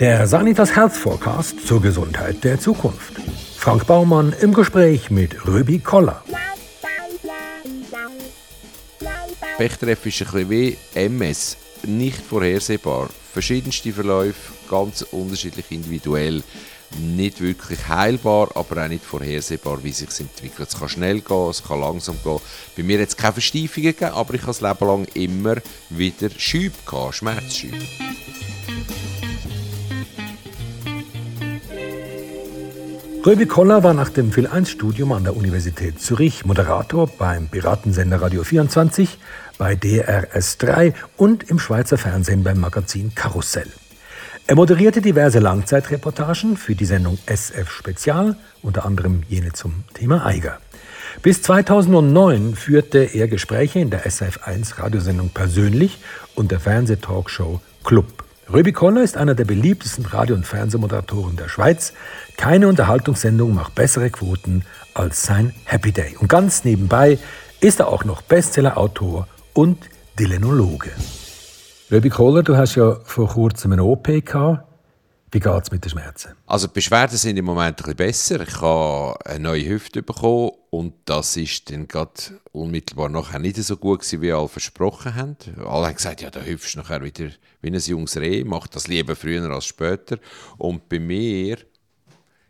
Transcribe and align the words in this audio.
Der 0.00 0.26
Sanitas 0.26 0.74
Health 0.74 0.94
Forecast 0.94 1.66
zur 1.66 1.82
Gesundheit 1.82 2.42
der 2.42 2.58
Zukunft. 2.58 3.12
Frank 3.58 3.86
Baumann 3.86 4.34
im 4.40 4.54
Gespräch 4.54 5.10
mit 5.10 5.46
Röbi 5.46 5.78
Koller. 5.78 6.24
Pechtreff 9.58 10.06
ist 10.06 10.22
ein 10.22 10.26
bisschen 10.30 10.48
wie 10.48 10.78
MS, 10.94 11.58
nicht 11.82 12.16
vorhersehbar. 12.16 13.10
Verschiedenste 13.34 13.92
Verläufe, 13.92 14.54
ganz 14.70 15.02
unterschiedlich 15.02 15.66
individuell. 15.68 16.42
Nicht 16.98 17.42
wirklich 17.42 17.86
heilbar, 17.86 18.48
aber 18.54 18.82
auch 18.82 18.88
nicht 18.88 19.04
vorhersehbar, 19.04 19.84
wie 19.84 19.92
sich 19.92 20.08
entwickelt. 20.18 20.70
Es 20.70 20.78
kann 20.78 20.88
schnell 20.88 21.20
gehen, 21.20 21.50
es 21.50 21.62
kann 21.62 21.78
langsam 21.78 22.16
gehen. 22.24 22.40
Bei 22.74 22.82
mir 22.82 23.02
hat 23.02 23.08
es 23.08 23.16
keine 23.18 23.34
Versteifungen 23.34 23.88
gegeben, 23.88 24.12
aber 24.14 24.32
ich 24.32 24.40
habe 24.40 24.52
das 24.52 24.62
Leben 24.62 24.86
lang 24.86 25.06
immer 25.12 25.56
wieder 25.90 26.30
Schübe 26.38 26.76
gehabt, 26.86 27.16
Schmerzschübe. 27.16 27.76
Röbi 33.26 33.44
Koller 33.44 33.82
war 33.82 33.92
nach 33.92 34.08
dem 34.08 34.30
Phil1-Studium 34.30 35.12
an 35.12 35.24
der 35.24 35.36
Universität 35.36 36.00
Zürich 36.00 36.46
Moderator 36.46 37.06
beim 37.06 37.48
Piratensender 37.48 38.22
Radio 38.22 38.44
24, 38.44 39.18
bei 39.58 39.74
DRS3 39.74 40.94
und 41.18 41.50
im 41.50 41.58
Schweizer 41.58 41.98
Fernsehen 41.98 42.42
beim 42.42 42.58
Magazin 42.58 43.14
Karussell. 43.14 43.68
Er 44.46 44.56
moderierte 44.56 45.02
diverse 45.02 45.38
Langzeitreportagen 45.38 46.56
für 46.56 46.74
die 46.74 46.86
Sendung 46.86 47.18
SF 47.26 47.70
Spezial, 47.70 48.36
unter 48.62 48.86
anderem 48.86 49.22
jene 49.28 49.52
zum 49.52 49.84
Thema 49.92 50.24
Eiger. 50.24 50.58
Bis 51.22 51.42
2009 51.42 52.54
führte 52.54 53.00
er 53.00 53.28
Gespräche 53.28 53.80
in 53.80 53.90
der 53.90 54.06
SF1 54.06 54.78
Radiosendung 54.78 55.28
persönlich 55.28 55.98
und 56.36 56.52
der 56.52 56.60
Fernsehtalkshow 56.60 57.60
Club. 57.84 58.24
Röbi 58.52 58.72
Koller 58.72 59.04
ist 59.04 59.16
einer 59.16 59.36
der 59.36 59.44
beliebtesten 59.44 60.04
Radio- 60.06 60.34
und 60.34 60.44
Fernsehmoderatoren 60.44 61.36
der 61.36 61.48
Schweiz. 61.48 61.92
Keine 62.36 62.66
Unterhaltungssendung 62.66 63.54
macht 63.54 63.76
bessere 63.76 64.10
Quoten 64.10 64.64
als 64.92 65.22
sein 65.22 65.52
Happy 65.64 65.92
Day. 65.92 66.16
Und 66.18 66.28
ganz 66.28 66.64
nebenbei 66.64 67.18
ist 67.60 67.78
er 67.78 67.86
auch 67.86 68.04
noch 68.04 68.22
Bestsellerautor 68.22 69.28
und 69.52 69.78
Dilenologe. 70.18 70.90
Röbi 71.92 72.08
Koller, 72.08 72.42
du 72.42 72.56
hast 72.56 72.74
ja 72.74 72.96
vor 73.04 73.28
kurzem 73.28 73.70
eine 73.70 73.84
OP 73.84 74.06
gehabt. 74.06 74.69
Wie 75.32 75.38
geht 75.38 75.62
es 75.62 75.70
mit 75.70 75.84
den 75.84 75.90
Schmerzen? 75.90 76.32
Also 76.46 76.66
die 76.66 76.72
Beschwerden 76.72 77.16
sind 77.16 77.36
im 77.36 77.44
Moment 77.44 77.78
ein 77.78 77.96
bisschen 77.96 77.96
besser. 77.96 78.40
Ich 78.40 78.60
habe 78.60 79.14
eine 79.24 79.38
neue 79.38 79.68
Hüfte 79.68 80.02
bekommen 80.02 80.50
und 80.70 80.94
das 81.04 81.36
ist 81.36 81.70
dann 81.70 81.86
gerade 81.86 82.40
unmittelbar 82.50 83.08
nachher 83.08 83.38
nicht 83.38 83.54
so 83.56 83.76
gut 83.76 84.00
gewesen, 84.00 84.22
wie 84.22 84.32
alle 84.32 84.48
versprochen 84.48 85.14
haben. 85.14 85.36
Alle 85.58 85.86
haben 85.86 85.94
gesagt, 85.94 86.20
ja, 86.22 86.30
da 86.30 86.40
hüpfst 86.40 86.74
du 86.74 86.78
nachher 86.78 87.04
wieder 87.04 87.30
wie 87.62 87.70
ein 87.70 87.78
junges 87.78 88.16
Reh, 88.16 88.42
mach 88.42 88.66
das 88.66 88.88
lieber 88.88 89.14
früher 89.14 89.48
als 89.50 89.66
später. 89.66 90.18
Und 90.58 90.88
bei 90.88 90.98
mir 90.98 91.58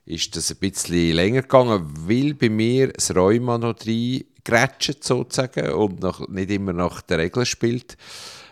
ist 0.06 0.34
das 0.34 0.50
ein 0.50 0.56
bisschen 0.56 1.12
länger 1.12 1.42
gegangen, 1.42 1.86
weil 2.08 2.32
bei 2.32 2.48
mir 2.48 2.94
das 2.94 3.14
Rheuma 3.14 3.58
noch 3.58 3.74
drin 3.74 4.24
grätscht 4.42 5.04
sozusagen 5.04 5.70
und 5.72 6.00
noch, 6.00 6.26
nicht 6.28 6.50
immer 6.50 6.72
nach 6.72 7.02
der 7.02 7.18
Regel 7.18 7.44
spielt. 7.44 7.98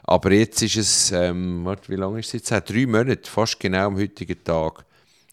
Aber 0.08 0.32
jetzt 0.32 0.62
ist 0.62 0.76
es, 0.76 1.12
ähm, 1.12 1.66
warte, 1.66 1.90
wie 1.90 1.96
lange 1.96 2.20
ist 2.20 2.32
es 2.34 2.50
jetzt? 2.50 2.70
Drei 2.70 2.86
Monate, 2.86 3.28
fast 3.30 3.60
genau 3.60 3.88
am 3.88 3.98
heutigen 3.98 4.42
Tag. 4.42 4.86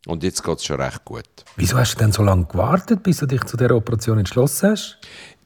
Und 0.05 0.21
jetzt 0.21 0.43
geht 0.43 0.57
es 0.57 0.65
schon 0.65 0.81
recht 0.81 1.05
gut. 1.05 1.23
Wieso 1.55 1.77
hast 1.77 1.95
du 1.95 1.99
denn 1.99 2.11
so 2.11 2.23
lange 2.23 2.45
gewartet, 2.45 3.01
bis 3.01 3.19
du 3.19 3.25
dich 3.25 3.45
zu 3.45 3.55
dieser 3.55 3.73
Operation 3.73 4.19
entschlossen 4.19 4.71
hast? 4.71 4.97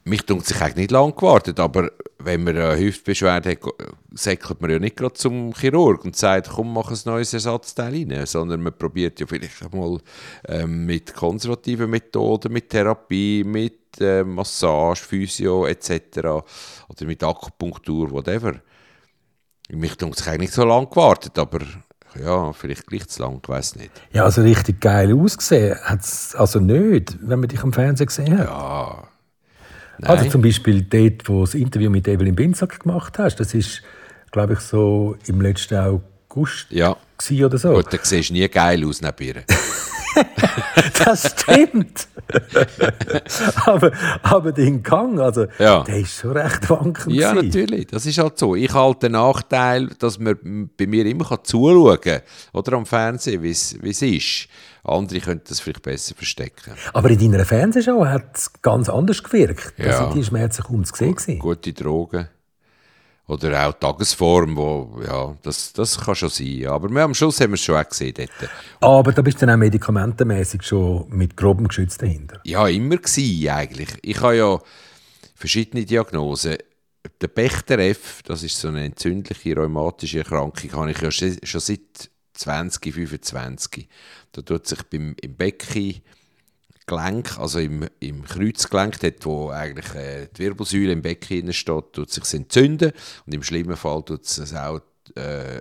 Mich 0.02 0.26
tut 0.26 0.44
sich 0.44 0.60
eigentlich 0.60 0.76
nicht 0.76 0.90
lange 0.90 1.12
gewartet, 1.12 1.60
aber 1.60 1.92
wenn 2.18 2.42
man 2.42 2.56
eine 2.56 2.76
Hüftbeschwerde 2.76 3.50
hat, 3.50 3.58
säckelt 4.12 4.60
man 4.62 4.72
ja 4.72 4.80
nicht 4.80 4.96
gerade 4.96 5.14
zum 5.14 5.54
Chirurg 5.54 6.04
und 6.04 6.16
sagt, 6.16 6.48
komm, 6.48 6.72
mach 6.72 6.90
ein 6.90 6.98
neues 7.04 7.32
Ersatzteil 7.32 7.92
rein, 7.92 8.26
sondern 8.26 8.60
man 8.60 8.76
probiert 8.76 9.20
ja 9.20 9.26
vielleicht 9.28 9.62
einmal 9.62 9.98
ähm, 10.48 10.86
mit 10.86 11.14
konservativen 11.14 11.88
Methoden, 11.88 12.52
mit 12.52 12.68
Therapie, 12.68 13.44
mit 13.44 14.00
äh, 14.00 14.24
Massage, 14.24 15.04
Physio 15.04 15.66
etc. 15.66 16.18
oder 16.18 17.04
mit 17.06 17.22
Akupunktur, 17.22 18.10
whatever. 18.10 18.54
Mich 19.72 19.96
tut 19.96 20.16
sich 20.16 20.26
eigentlich 20.26 20.40
nicht 20.40 20.52
so 20.52 20.64
lange 20.64 20.86
gewartet, 20.86 21.38
aber 21.38 21.60
ja, 22.22 22.52
vielleicht 22.52 22.86
gleich 22.86 23.06
zu 23.08 23.22
lang, 23.22 23.40
ich 23.42 23.48
weiß 23.48 23.76
nicht. 23.76 23.90
Ja, 24.12 24.24
also 24.24 24.42
richtig 24.42 24.80
geil 24.80 25.14
ausgesehen 25.14 25.78
hat 25.82 26.00
es 26.00 26.34
also 26.34 26.58
nicht, 26.58 27.16
wenn 27.20 27.40
man 27.40 27.48
dich 27.48 27.62
am 27.62 27.72
Fernsehen 27.72 28.06
gesehen 28.06 28.38
hat. 28.38 28.46
Ja. 28.46 29.08
Nein. 29.98 30.10
Also 30.10 30.30
zum 30.30 30.42
Beispiel 30.42 30.82
dort, 30.82 31.28
wo 31.28 31.40
du 31.40 31.44
das 31.44 31.54
Interview 31.54 31.90
mit 31.90 32.08
Evelyn 32.08 32.34
Binsack 32.34 32.80
gemacht 32.80 33.18
hast, 33.18 33.36
das 33.36 33.54
ist, 33.54 33.82
glaube 34.30 34.54
ich, 34.54 34.60
so 34.60 35.16
im 35.26 35.40
letzten 35.40 35.76
August 35.76 36.66
ja. 36.70 36.96
oder 37.44 37.58
so. 37.58 37.74
Gut, 37.74 37.92
dann 37.92 38.00
siehst 38.02 38.30
du 38.30 38.34
nie 38.34 38.48
geil 38.48 38.84
aus 38.84 39.02
neben 39.02 39.22
ihr. 39.22 39.44
das 41.04 41.34
stimmt. 41.40 42.08
aber, 43.64 43.92
aber 44.22 44.52
den 44.52 44.82
Gang, 44.82 45.20
also, 45.20 45.46
ja. 45.58 45.82
der 45.84 45.98
ist 45.98 46.14
schon 46.16 46.32
recht 46.36 46.68
wankend. 46.70 47.14
Ja, 47.14 47.32
gewesen. 47.32 47.46
natürlich. 47.48 47.86
Das 47.88 48.06
ist 48.06 48.18
halt 48.18 48.38
so. 48.38 48.54
Ich 48.54 48.72
halte 48.72 49.06
den 49.06 49.12
Nachteil, 49.12 49.88
dass 49.98 50.18
man 50.18 50.70
bei 50.76 50.86
mir 50.86 51.06
immer 51.06 51.42
zuschauen 51.42 52.00
kann, 52.00 52.20
oder 52.52 52.72
am 52.76 52.86
Fernsehen, 52.86 53.42
wie 53.42 53.50
es 53.50 53.72
ist. 54.02 54.48
Andere 54.82 55.20
könnten 55.20 55.44
das 55.48 55.60
vielleicht 55.60 55.82
besser 55.82 56.14
verstecken. 56.14 56.72
Aber 56.94 57.10
in 57.10 57.18
deiner 57.18 57.44
Fernsehshow 57.44 58.06
hat 58.06 58.34
es 58.36 58.50
ganz 58.62 58.88
anders 58.88 59.22
gewirkt. 59.22 59.74
Da 59.76 59.84
Ja. 59.84 59.98
sind 59.98 60.14
die 60.14 60.24
Schmerzen 60.24 60.62
kaum 60.62 60.84
zu 60.84 60.94
sehen. 60.96 61.38
Gute 61.38 61.72
Drogen. 61.72 62.28
Oder 63.30 63.68
auch 63.68 63.72
Tagesform, 63.74 64.56
wo, 64.56 65.00
ja, 65.06 65.36
das, 65.42 65.72
das 65.72 66.00
kann 66.00 66.16
schon 66.16 66.30
sein. 66.30 66.66
Aber 66.66 66.88
wir, 66.88 67.02
am 67.02 67.14
Schluss 67.14 67.40
haben 67.40 67.50
wir 67.50 67.54
es 67.54 67.62
schon 67.62 67.76
auch 67.76 67.88
gesehen 67.88 68.12
dort. 68.16 68.50
Aber 68.80 69.12
da 69.12 69.22
bist 69.22 69.40
du 69.40 69.46
dann 69.46 69.54
auch 69.54 69.58
medikamentenmäßig 69.58 70.64
schon 70.64 71.08
mit 71.10 71.36
grobem 71.36 71.68
Geschütz 71.68 71.96
dahinter. 71.96 72.40
Ja, 72.42 72.66
immer 72.66 72.96
gsi 72.96 73.48
eigentlich. 73.48 73.90
Ich 74.02 74.20
habe 74.20 74.36
ja 74.36 74.58
verschiedene 75.36 75.84
Diagnosen. 75.84 76.56
Der 77.20 77.28
Bechter 77.28 77.78
F, 77.78 78.22
das 78.24 78.42
ist 78.42 78.58
so 78.58 78.66
eine 78.66 78.84
entzündliche 78.84 79.56
rheumatische 79.56 80.18
Erkrankung, 80.18 80.72
habe 80.72 80.90
ich 80.90 81.00
ja 81.00 81.12
schon 81.12 81.36
schon 81.44 81.60
seit 81.60 82.10
20, 82.34 82.92
25. 82.92 83.88
Da 84.32 84.42
tut 84.42 84.66
sich 84.66 84.82
beim, 84.84 85.14
im 85.22 85.36
Becken 85.36 86.02
Gelenk, 86.90 87.38
also 87.38 87.60
im, 87.60 87.86
im 88.00 88.24
Kreuzgelenk, 88.24 88.98
dort 89.00 89.24
wo 89.24 89.50
eigentlich 89.50 89.94
äh, 89.94 90.26
die 90.36 90.40
Wirbelsäule 90.40 90.92
im 90.92 91.02
Becken 91.02 91.52
steht, 91.52 91.92
tut 91.92 92.10
sich 92.10 92.34
entzünden 92.34 92.90
und 93.26 93.34
im 93.34 93.42
schlimmen 93.44 93.76
Fall 93.76 94.02
tut 94.02 94.24
es 94.24 94.54
auch 94.54 94.80
äh, 95.14 95.60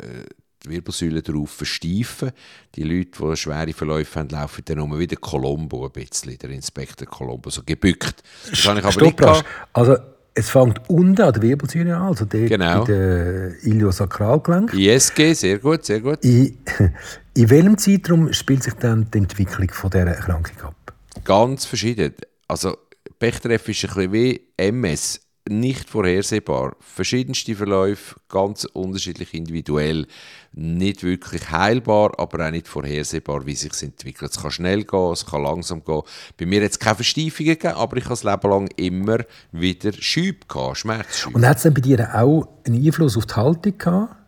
die 0.64 0.70
Wirbelsäule 0.72 1.22
darauf 1.22 1.52
versteifen. 1.52 2.32
Die 2.76 2.84
Leute, 2.84 3.12
die 3.22 3.38
schwere 3.38 3.74
Verläufe 3.74 4.20
haben, 4.20 4.30
laufen 4.30 4.64
dann 4.66 4.78
nur 4.78 4.98
wieder 4.98 5.16
Colombo 5.18 5.86
ein 5.86 5.92
bisschen, 5.92 6.38
der 6.38 6.50
Inspektor 6.50 7.08
Colombo, 7.08 7.50
so 7.52 7.62
gebückt. 7.64 8.24
Das 8.50 8.66
habe 8.66 8.80
ich 8.80 8.86
aber 8.86 9.02
nicht 9.02 9.14
Stopp, 9.14 9.18
gehabt. 9.18 9.46
Also, 9.74 9.98
es 10.34 10.50
fängt 10.50 10.90
unten 10.90 11.22
an 11.22 11.34
der 11.34 11.42
Wirbelsäule 11.42 11.96
an, 11.96 12.08
also 12.08 12.26
dort 12.26 12.48
Genau. 12.48 12.86
der 12.86 13.64
Iliosakralgelenk. 13.64 14.74
ISG, 14.74 15.34
sehr 15.34 15.60
gut, 15.60 15.86
sehr 15.86 16.00
gut. 16.00 16.24
In, 16.24 16.58
in 17.36 17.50
welchem 17.50 17.78
Zeitraum 17.78 18.34
spielt 18.34 18.64
sich 18.64 18.74
dann 18.76 19.10
die 19.12 19.20
Entwicklung 19.20 19.70
von 19.72 19.90
dieser 19.90 20.08
Erkrankung 20.08 20.62
ab? 20.64 20.76
Ganz 21.30 21.66
verschieden. 21.66 22.16
Also 22.48 22.76
Bechtereff 23.20 23.70
ist 23.70 23.84
ein 23.84 23.90
bisschen 23.94 24.14
wie 24.14 24.42
MS, 24.58 25.22
nicht 25.48 25.88
vorhersehbar. 25.88 26.76
Verschiedenste 26.80 27.56
Verläufe, 27.56 28.16
ganz 28.30 28.66
unterschiedlich 28.66 29.36
individuell. 29.36 30.08
Nicht 30.54 31.04
wirklich 31.04 31.52
heilbar, 31.52 32.20
aber 32.20 32.48
auch 32.48 32.50
nicht 32.50 32.68
vorhersehbar, 32.68 33.46
wie 33.46 33.54
sich 33.54 33.80
entwickelt. 33.84 34.32
Es 34.32 34.42
kann 34.42 34.50
schnell 34.50 34.86
gehen, 34.86 35.12
es 35.12 35.24
kann 35.24 35.44
langsam 35.44 35.84
gehen. 35.84 36.02
Bei 36.36 36.48
mir 36.48 36.64
hat 36.64 36.72
es 36.72 36.80
keine 36.80 36.96
Versteifungen 36.96 37.50
gegeben, 37.50 37.76
aber 37.76 37.98
ich 37.98 38.06
habe 38.06 38.16
das 38.16 38.24
Leben 38.24 38.50
lang 38.50 38.68
immer 38.78 39.20
wieder 39.52 39.94
Schübe 39.94 40.48
gehabt, 40.48 40.78
Schmerzschübe. 40.78 41.36
Und 41.36 41.46
hat 41.46 41.58
es 41.58 41.62
dann 41.64 41.76
bei 41.76 41.82
dir 41.82 42.10
auch 42.12 42.48
einen 42.66 42.84
Einfluss 42.84 43.16
auf 43.16 43.28
die 43.28 43.36
Haltung 43.36 43.78
gehabt? 43.78 44.19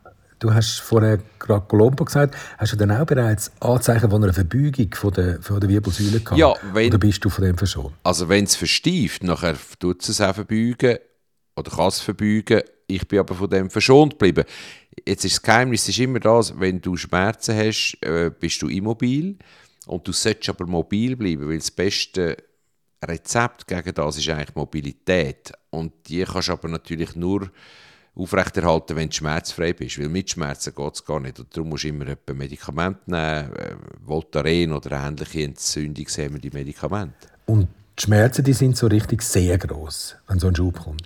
Du 0.42 0.52
hast 0.52 0.80
vorher 0.82 1.20
gerade 1.38 1.68
Colombo 1.68 2.04
gesagt, 2.04 2.36
hast 2.58 2.74
du 2.74 2.76
dann 2.76 2.90
auch 2.90 3.06
bereits 3.06 3.52
Anzeichen 3.60 4.10
von 4.10 4.24
einer 4.24 4.34
Verbeugung 4.34 4.92
von 4.96 5.14
der, 5.14 5.40
von 5.40 5.60
der 5.60 5.70
Wirbelsäule 5.70 6.20
gehabt? 6.20 6.36
Ja, 6.40 6.56
wenn- 6.74 6.88
Oder 6.90 6.98
bist 6.98 7.24
du 7.24 7.30
von 7.30 7.46
dem 7.46 7.56
verschont? 7.60 7.94
Also 8.02 8.28
wenn 8.28 8.46
es 8.46 8.56
versteift, 8.56 9.22
nachher 9.24 9.56
tut 9.80 10.02
es 10.10 10.20
auch 10.20 10.34
verbeugen 10.34 10.98
oder 11.56 11.70
kann 11.70 11.88
es 11.90 12.00
verbeugen. 12.00 12.62
Ich 12.88 13.08
bin 13.08 13.20
aber 13.20 13.36
von 13.36 13.52
dem 13.52 13.70
verschont 13.70 14.14
geblieben. 14.14 14.44
Jetzt 15.08 15.26
ist 15.26 15.36
das 15.36 15.42
Geheimnis 15.44 15.88
ist 15.88 16.00
immer 16.00 16.20
das, 16.20 16.60
wenn 16.60 16.82
du 16.82 16.98
Schmerzen 16.98 17.56
hast, 17.56 18.00
äh, 18.02 18.32
bist 18.32 18.64
du 18.64 18.68
immobil 18.68 19.38
und 19.86 20.08
du 20.08 20.12
solltest 20.12 20.50
aber 20.50 20.66
mobil 20.66 21.16
bleiben, 21.18 21.48
weil 21.48 21.60
das 21.60 21.70
beste 21.70 22.36
Rezept 23.06 23.68
gegen 23.68 23.94
das 23.94 24.18
ist 24.18 24.28
eigentlich 24.28 24.56
Mobilität. 24.56 25.52
Und 25.70 25.94
die 26.08 26.24
kannst 26.24 26.48
du 26.48 26.54
aber 26.54 26.68
natürlich 26.68 27.16
nur 27.16 27.52
aufrechterhalten, 28.16 28.96
wenn 28.96 29.10
du 29.10 29.16
schmerzfrei 29.16 29.74
bist, 29.74 30.00
weil 30.00 30.10
mit 30.10 30.30
Schmerzen 30.30 30.75
geht 30.75 30.94
es 30.94 31.06
gar 31.06 31.19
nicht. 31.19 31.40
Und 31.40 31.56
darum 31.56 31.69
musst 31.69 31.84
du 31.84 31.90
immer 31.90 32.08
etwa 32.08 32.34
Medikamente 32.34 33.00
nehmen, 33.06 33.56
äh, 33.56 33.75
Voltaren 34.06 34.74
oder 34.74 34.92
ähnliche 34.92 35.44
entzündungshemmende 35.44 36.50
Medikamente. 36.52 37.30
Und 37.46 37.68
die 37.98 38.04
Schmerzen 38.04 38.44
die 38.44 38.54
sind 38.54 38.78
so 38.78 38.88
richtig 38.88 39.22
sehr 39.22 39.58
groß, 39.58 40.18
wenn 40.28 40.40
so 40.40 40.48
ein 40.48 40.56
Schub 40.56 40.80
kommt. 40.80 41.04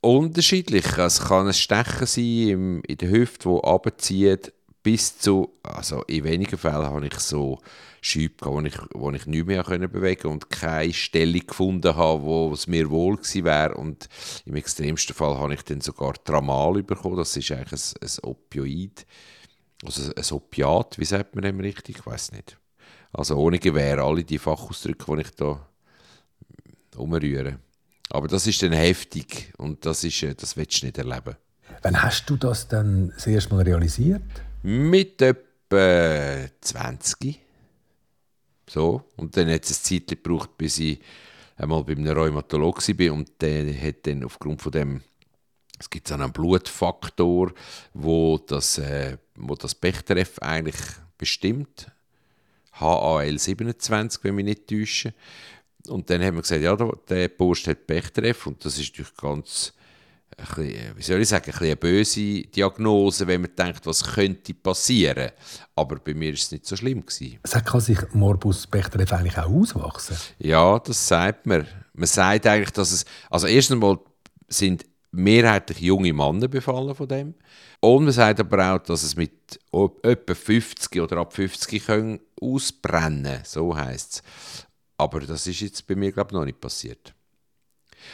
unterschiedlich. 0.00 0.98
Es 0.98 1.20
kann 1.20 1.46
ein 1.46 1.54
Stechen 1.54 2.06
sein 2.06 2.82
in 2.86 2.98
der 2.98 3.10
Hüfte, 3.10 3.48
wo 3.48 3.60
abzieht, 3.60 4.52
bis 4.82 5.18
zu, 5.18 5.58
also 5.62 6.02
in 6.04 6.24
wenigen 6.24 6.58
Fällen 6.58 6.82
habe 6.82 7.06
ich 7.06 7.18
so 7.20 7.60
Schübe 8.00 8.34
gehabt, 8.36 8.54
wo 8.54 8.60
ich, 8.60 8.78
wo 8.94 9.10
ich 9.12 9.26
nicht 9.26 9.46
mehr 9.46 9.62
können 9.62 9.90
bewegen 9.90 10.28
und 10.28 10.50
keine 10.50 10.92
Stelle 10.92 11.38
gefunden 11.38 11.94
habe, 11.94 12.22
wo 12.22 12.52
es 12.52 12.66
mir 12.66 12.90
wohl 12.90 13.16
gewesen 13.16 13.44
wäre. 13.44 13.74
Und 13.74 14.08
im 14.44 14.56
extremsten 14.56 15.14
Fall 15.14 15.38
habe 15.38 15.54
ich 15.54 15.62
dann 15.62 15.80
sogar 15.80 16.14
Tramal 16.14 16.82
bekommen. 16.82 17.16
Das 17.16 17.36
ist 17.36 17.50
eigentlich 17.52 17.80
ein, 17.80 18.08
ein 18.08 18.24
Opioid, 18.24 19.06
also 19.84 20.12
ein 20.14 20.36
Opiat, 20.36 20.98
wie 20.98 21.04
sagt 21.04 21.34
man 21.34 21.42
dem 21.42 21.60
richtig? 21.60 21.98
Ich 21.98 22.06
weiß 22.06 22.32
nicht. 22.32 22.58
Also 23.12 23.36
ohne 23.36 23.58
Gewehr, 23.58 23.98
alle 23.98 24.24
die 24.24 24.38
Fachausdrücke, 24.38 25.16
die 25.16 25.22
ich 25.22 25.30
da 25.32 25.68
umrühre. 26.96 27.58
Aber 28.10 28.26
das 28.26 28.46
ist 28.46 28.62
dann 28.62 28.72
heftig 28.72 29.52
und 29.58 29.86
das, 29.86 30.02
ist, 30.04 30.22
äh, 30.22 30.34
das 30.34 30.56
willst 30.56 30.82
du 30.82 30.86
nicht 30.86 30.98
erleben. 30.98 31.36
Wann 31.82 32.02
hast 32.02 32.28
du 32.28 32.36
das 32.36 32.68
dann 32.68 33.10
das 33.14 33.26
erste 33.26 33.54
Mal 33.54 33.62
realisiert? 33.62 34.22
Mit 34.62 35.20
etwa 35.20 36.48
20. 36.60 37.40
So. 38.68 39.04
Und 39.16 39.36
dann 39.36 39.50
hat 39.50 39.64
es 39.64 39.90
eine 39.90 40.00
Zeit 40.00 40.08
gebraucht, 40.08 40.56
bis 40.56 40.78
ich 40.78 41.00
einmal 41.56 41.84
bei 41.84 41.92
einem 41.92 42.16
Rheumatologen 42.16 42.98
war 42.98 43.14
und 43.14 43.30
der 43.40 43.74
hat 43.82 44.06
dann 44.06 44.24
aufgrund 44.24 44.62
von 44.62 44.72
dem 44.72 45.02
es 45.82 45.90
gibt 45.90 46.06
so 46.06 46.14
einen 46.14 46.32
Blutfaktor, 46.32 47.52
wo 47.92 48.38
das, 48.38 48.78
äh, 48.78 49.18
wo 49.34 49.56
das 49.56 49.74
Bechtereff 49.74 50.38
eigentlich 50.38 50.76
bestimmt. 51.18 51.90
HAL27, 52.78 54.20
wenn 54.22 54.36
mich 54.36 54.44
nicht 54.44 54.68
täusche. 54.68 55.12
Und 55.88 56.08
dann 56.08 56.22
haben 56.22 56.36
wir 56.36 56.42
gesagt, 56.42 56.62
ja, 56.62 56.76
der 56.76 57.28
Post 57.28 57.66
hat 57.66 57.88
Bechtereff 57.88 58.46
und 58.46 58.64
das 58.64 58.78
ist 58.78 58.92
natürlich 58.92 59.16
ganz 59.16 59.72
bisschen, 60.36 60.96
wie 60.96 61.02
soll 61.02 61.20
ich 61.20 61.28
sagen, 61.28 61.52
ein 61.52 61.58
eine 61.58 61.76
böse 61.76 62.42
Diagnose, 62.42 63.26
wenn 63.26 63.42
man 63.42 63.54
denkt, 63.56 63.86
was 63.86 64.04
könnte 64.04 64.54
passieren. 64.54 65.30
Aber 65.74 65.96
bei 65.96 66.14
mir 66.14 66.28
war 66.28 66.34
es 66.34 66.50
nicht 66.50 66.66
so 66.66 66.76
schlimm. 66.76 67.04
Gewesen. 67.04 67.38
Kann 67.42 67.80
sich 67.80 67.98
Morbus 68.12 68.66
Bechterew 68.66 69.14
eigentlich 69.14 69.38
auch 69.38 69.50
auswachsen? 69.50 70.16
Ja, 70.38 70.78
das 70.78 71.06
sagt 71.06 71.46
man. 71.46 71.66
Man 71.94 72.06
sagt 72.06 72.46
eigentlich, 72.46 72.70
dass 72.70 72.92
es, 72.92 73.04
also 73.30 73.46
erstens 73.46 73.74
einmal 73.74 73.98
sind 74.48 74.84
mehrheitlich 75.10 75.80
junge 75.80 76.12
Männer 76.12 76.48
befallen 76.48 76.94
von 76.94 77.06
dem. 77.06 77.34
Und 77.80 78.04
man 78.04 78.12
sagt 78.12 78.40
aber 78.40 78.74
auch, 78.74 78.78
dass 78.78 79.02
es 79.02 79.16
mit 79.16 79.60
etwa 80.02 80.34
50 80.34 81.00
oder 81.00 81.18
ab 81.18 81.32
50 81.32 81.84
können 81.84 82.20
ausbrennen, 82.40 83.40
so 83.44 83.76
heisst 83.76 84.12
es. 84.12 84.22
Aber 84.96 85.20
das 85.20 85.46
ist 85.46 85.60
jetzt 85.60 85.86
bei 85.86 85.96
mir, 85.96 86.12
glaube 86.12 86.28
ich, 86.30 86.34
noch 86.34 86.44
nicht 86.44 86.60
passiert. 86.60 87.14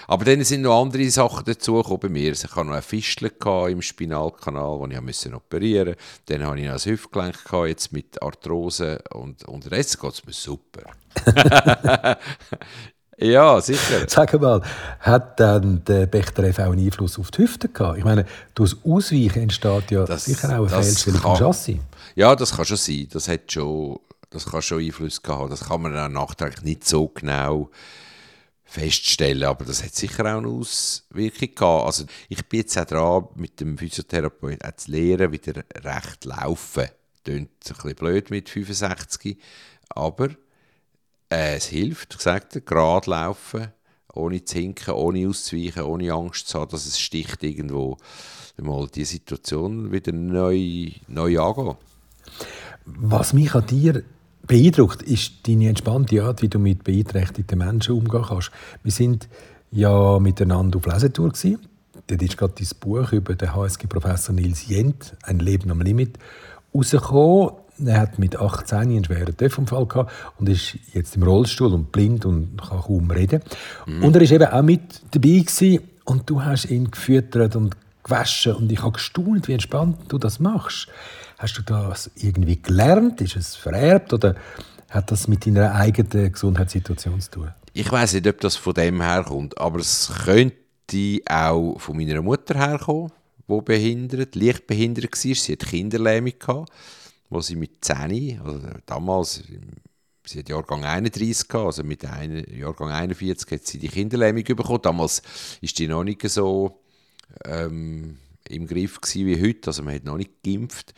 Aber 0.06 0.24
dann 0.24 0.42
sind 0.44 0.62
noch 0.62 0.80
andere 0.80 1.08
Sachen 1.10 1.44
dazugekommen 1.44 2.00
bei 2.00 2.08
mir. 2.08 2.32
Ich 2.32 2.44
hatte 2.44 2.64
noch 2.64 2.74
ein 2.74 2.82
Fischchen 2.82 3.30
im 3.68 3.82
Spinalkanal, 3.82 4.80
das 4.80 4.96
ich 4.96 5.02
musste 5.02 5.34
operieren 5.34 5.88
musste. 5.88 6.02
Dann 6.26 6.46
hatte 6.46 6.60
ich 6.60 6.66
noch 6.66 6.72
ein 6.74 6.80
Hüftgelenk 6.80 7.44
gehabt, 7.44 7.68
jetzt 7.68 7.92
mit 7.92 8.22
Arthrose 8.22 9.02
und, 9.12 9.44
und 9.44 9.70
Rest 9.70 10.00
geht 10.00 10.12
es 10.12 10.24
mir 10.24 10.32
super. 10.32 10.82
ja, 13.18 13.60
sicher. 13.60 14.06
Sag 14.06 14.40
mal, 14.40 14.62
hat 15.00 15.38
dann 15.40 15.84
der 15.84 16.06
Bechterew 16.06 16.50
auch 16.62 16.72
einen 16.72 16.86
Einfluss 16.86 17.18
auf 17.18 17.30
die 17.30 17.42
Hüfte 17.42 17.68
gehabt? 17.68 17.98
Ich 17.98 18.04
meine, 18.04 18.24
durch 18.54 18.74
das 18.74 18.84
Ausweichen 18.84 19.42
entsteht 19.42 19.90
ja 19.90 20.04
das, 20.04 20.24
sicher 20.24 20.58
auch 20.58 20.72
eine 20.72 20.82
Fehlstellung 20.82 21.20
vom 21.20 21.36
Chassis. 21.36 21.76
Ja, 22.14 22.34
das 22.34 22.56
kann 22.56 22.64
schon 22.64 22.76
sein. 22.76 23.08
Das, 23.12 23.28
hat 23.28 23.52
schon, 23.52 24.00
das 24.30 24.46
kann 24.46 24.62
schon 24.62 24.82
Einfluss 24.82 25.22
gehabt. 25.22 25.52
Das 25.52 25.68
kann 25.68 25.82
man 25.82 25.92
dann 25.92 26.12
nachträglich 26.12 26.62
nicht 26.62 26.88
so 26.88 27.08
genau 27.08 27.70
feststellen. 28.68 29.44
Aber 29.44 29.64
das 29.64 29.82
hat 29.82 29.94
sicher 29.94 30.24
auch 30.24 30.38
eine 30.38 30.48
Auswirkung 30.48 31.54
gehabt. 31.54 31.86
Also 31.86 32.04
ich 32.28 32.46
bin 32.46 32.60
jetzt 32.60 32.78
auch 32.78 32.84
dran, 32.84 33.28
mit 33.34 33.60
dem 33.60 33.78
Physiotherapeuten 33.78 34.62
auch 34.62 34.76
zu 34.76 34.90
lernen, 34.90 35.32
wieder 35.32 35.64
recht 35.74 36.24
laufen. 36.26 36.88
Klingt 37.24 37.50
ein 37.50 37.74
bisschen 37.74 37.94
blöd 37.94 38.30
mit 38.30 38.48
65, 38.48 39.38
aber 39.88 40.28
äh, 41.30 41.56
es 41.56 41.66
hilft, 41.66 42.16
gesagt, 42.16 42.64
gerade 42.66 43.10
laufen, 43.10 43.68
ohne 44.12 44.44
zu 44.44 44.58
hinken, 44.58 44.94
ohne 44.94 45.28
auszuweichen, 45.28 45.82
ohne 45.82 46.12
Angst 46.12 46.48
zu 46.48 46.60
haben, 46.60 46.70
dass 46.70 46.86
es 46.86 46.98
sticht 46.98 47.42
irgendwo, 47.42 47.96
mal 48.56 48.88
die 48.88 49.04
Situation 49.04 49.92
wieder 49.92 50.12
neu, 50.12 50.90
neu 51.06 51.40
angehen. 51.40 51.76
Was 52.84 53.32
mich 53.32 53.54
an 53.54 53.66
dir 53.66 54.04
beeindruckt 54.48 55.02
ist 55.02 55.46
deine 55.46 55.68
entspannte 55.68 56.24
Art, 56.24 56.42
wie 56.42 56.48
du 56.48 56.58
mit 56.58 56.82
beeinträchtigten 56.82 57.58
Menschen 57.58 57.94
umgehen 57.94 58.24
kannst. 58.26 58.50
Wir 58.82 58.90
sind 58.90 59.28
ja 59.70 60.18
miteinander 60.18 60.78
auf 60.78 60.86
Lesetour 60.86 61.28
gewesen. 61.28 61.58
Dort 62.06 62.22
ist 62.22 62.36
gerade 62.36 62.54
dein 62.58 62.68
Buch 62.80 63.12
über 63.12 63.34
den 63.34 63.54
HSG-Professor 63.54 64.34
Nils 64.34 64.66
Jent, 64.66 65.14
«Ein 65.22 65.38
Leben 65.38 65.70
am 65.70 65.82
Limit», 65.82 66.18
rausgekommen. 66.74 67.52
Er 67.84 68.00
hat 68.00 68.18
mit 68.18 68.36
18 68.36 68.78
einen 68.78 69.04
schweren 69.04 69.36
Töpfunfall 69.36 69.86
gehabt 69.86 70.10
und 70.38 70.48
ist 70.48 70.78
jetzt 70.94 71.14
im 71.14 71.22
Rollstuhl 71.22 71.72
und 71.72 71.92
blind 71.92 72.24
und 72.24 72.60
kann 72.60 72.80
kaum 72.80 73.10
reden. 73.10 73.40
Mhm. 73.86 74.02
Und 74.02 74.16
er 74.16 74.22
war 74.22 74.30
eben 74.30 74.46
auch 74.46 74.62
mit 74.62 75.02
dabei 75.12 75.28
gewesen, 75.28 75.80
und 76.04 76.28
du 76.30 76.42
hast 76.42 76.64
ihn 76.64 76.90
gefüttert 76.90 77.54
und 77.54 77.76
gewaschen 78.08 78.54
und 78.54 78.72
ich 78.72 78.82
habe 78.82 78.92
gestaunt, 78.92 79.48
wie 79.48 79.52
entspannt 79.52 79.98
du 80.08 80.18
das 80.18 80.40
machst. 80.40 80.88
Hast 81.38 81.58
du 81.58 81.62
das 81.62 82.10
irgendwie 82.16 82.60
gelernt? 82.60 83.20
Ist 83.20 83.36
es 83.36 83.54
vererbt 83.54 84.12
oder 84.12 84.34
hat 84.88 85.10
das 85.10 85.28
mit 85.28 85.46
deiner 85.46 85.74
eigenen 85.74 86.32
Gesundheitssituation 86.32 87.20
zu 87.20 87.30
tun? 87.30 87.52
Ich 87.74 87.90
weiß 87.90 88.14
nicht, 88.14 88.26
ob 88.26 88.40
das 88.40 88.56
von 88.56 88.74
dem 88.74 89.00
herkommt, 89.02 89.58
aber 89.58 89.78
es 89.78 90.10
könnte 90.24 91.20
auch 91.28 91.78
von 91.78 91.96
meiner 91.96 92.22
Mutter 92.22 92.58
herkommen, 92.58 93.12
die 93.46 93.60
behindert, 93.60 94.34
leicht 94.34 94.66
behindert 94.66 95.04
war. 95.12 95.34
Sie 95.34 95.52
hatte 95.52 95.66
Kinderlähmung, 95.66 96.32
wo 97.28 97.40
sie 97.40 97.56
mit 97.56 97.84
10, 97.84 98.40
also 98.40 98.60
damals, 98.86 99.42
sie 100.24 100.38
hat 100.38 100.48
Jahrgang 100.48 100.84
31 100.84 101.46
gehabt, 101.46 101.66
also 101.66 101.84
mit 101.84 102.04
einem 102.04 102.44
Jahrgang 102.52 102.90
41 102.90 103.50
hat 103.52 103.66
sie 103.66 103.78
die 103.78 103.88
Kinderlähmung 103.88 104.44
bekommen. 104.44 104.80
Damals 104.82 105.22
war 105.60 105.68
die 105.76 105.88
noch 105.88 106.04
nicht 106.04 106.28
so 106.28 106.80
ähm, 107.44 108.18
im 108.48 108.66
Griff 108.66 108.98
wie 109.14 109.40
heute, 109.40 109.68
also 109.68 109.82
man 109.82 109.94
hat 109.94 110.04
noch 110.04 110.16
nicht 110.16 110.42
geimpft. 110.44 110.94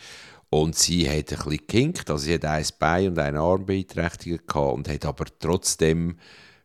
Und 0.52 0.74
sie 0.74 1.08
hat 1.08 1.16
ein 1.16 1.36
bisschen 1.36 1.50
gekinkt, 1.50 2.10
also 2.10 2.24
sie 2.24 2.34
hat 2.34 2.44
ein 2.44 2.66
Bein 2.80 3.08
und 3.08 3.18
eine 3.20 3.38
Armbeeinträchtigung 3.38 4.40
gehabt 4.46 4.74
und 4.74 4.88
hat 4.88 5.04
aber 5.04 5.26
trotzdem 5.38 6.18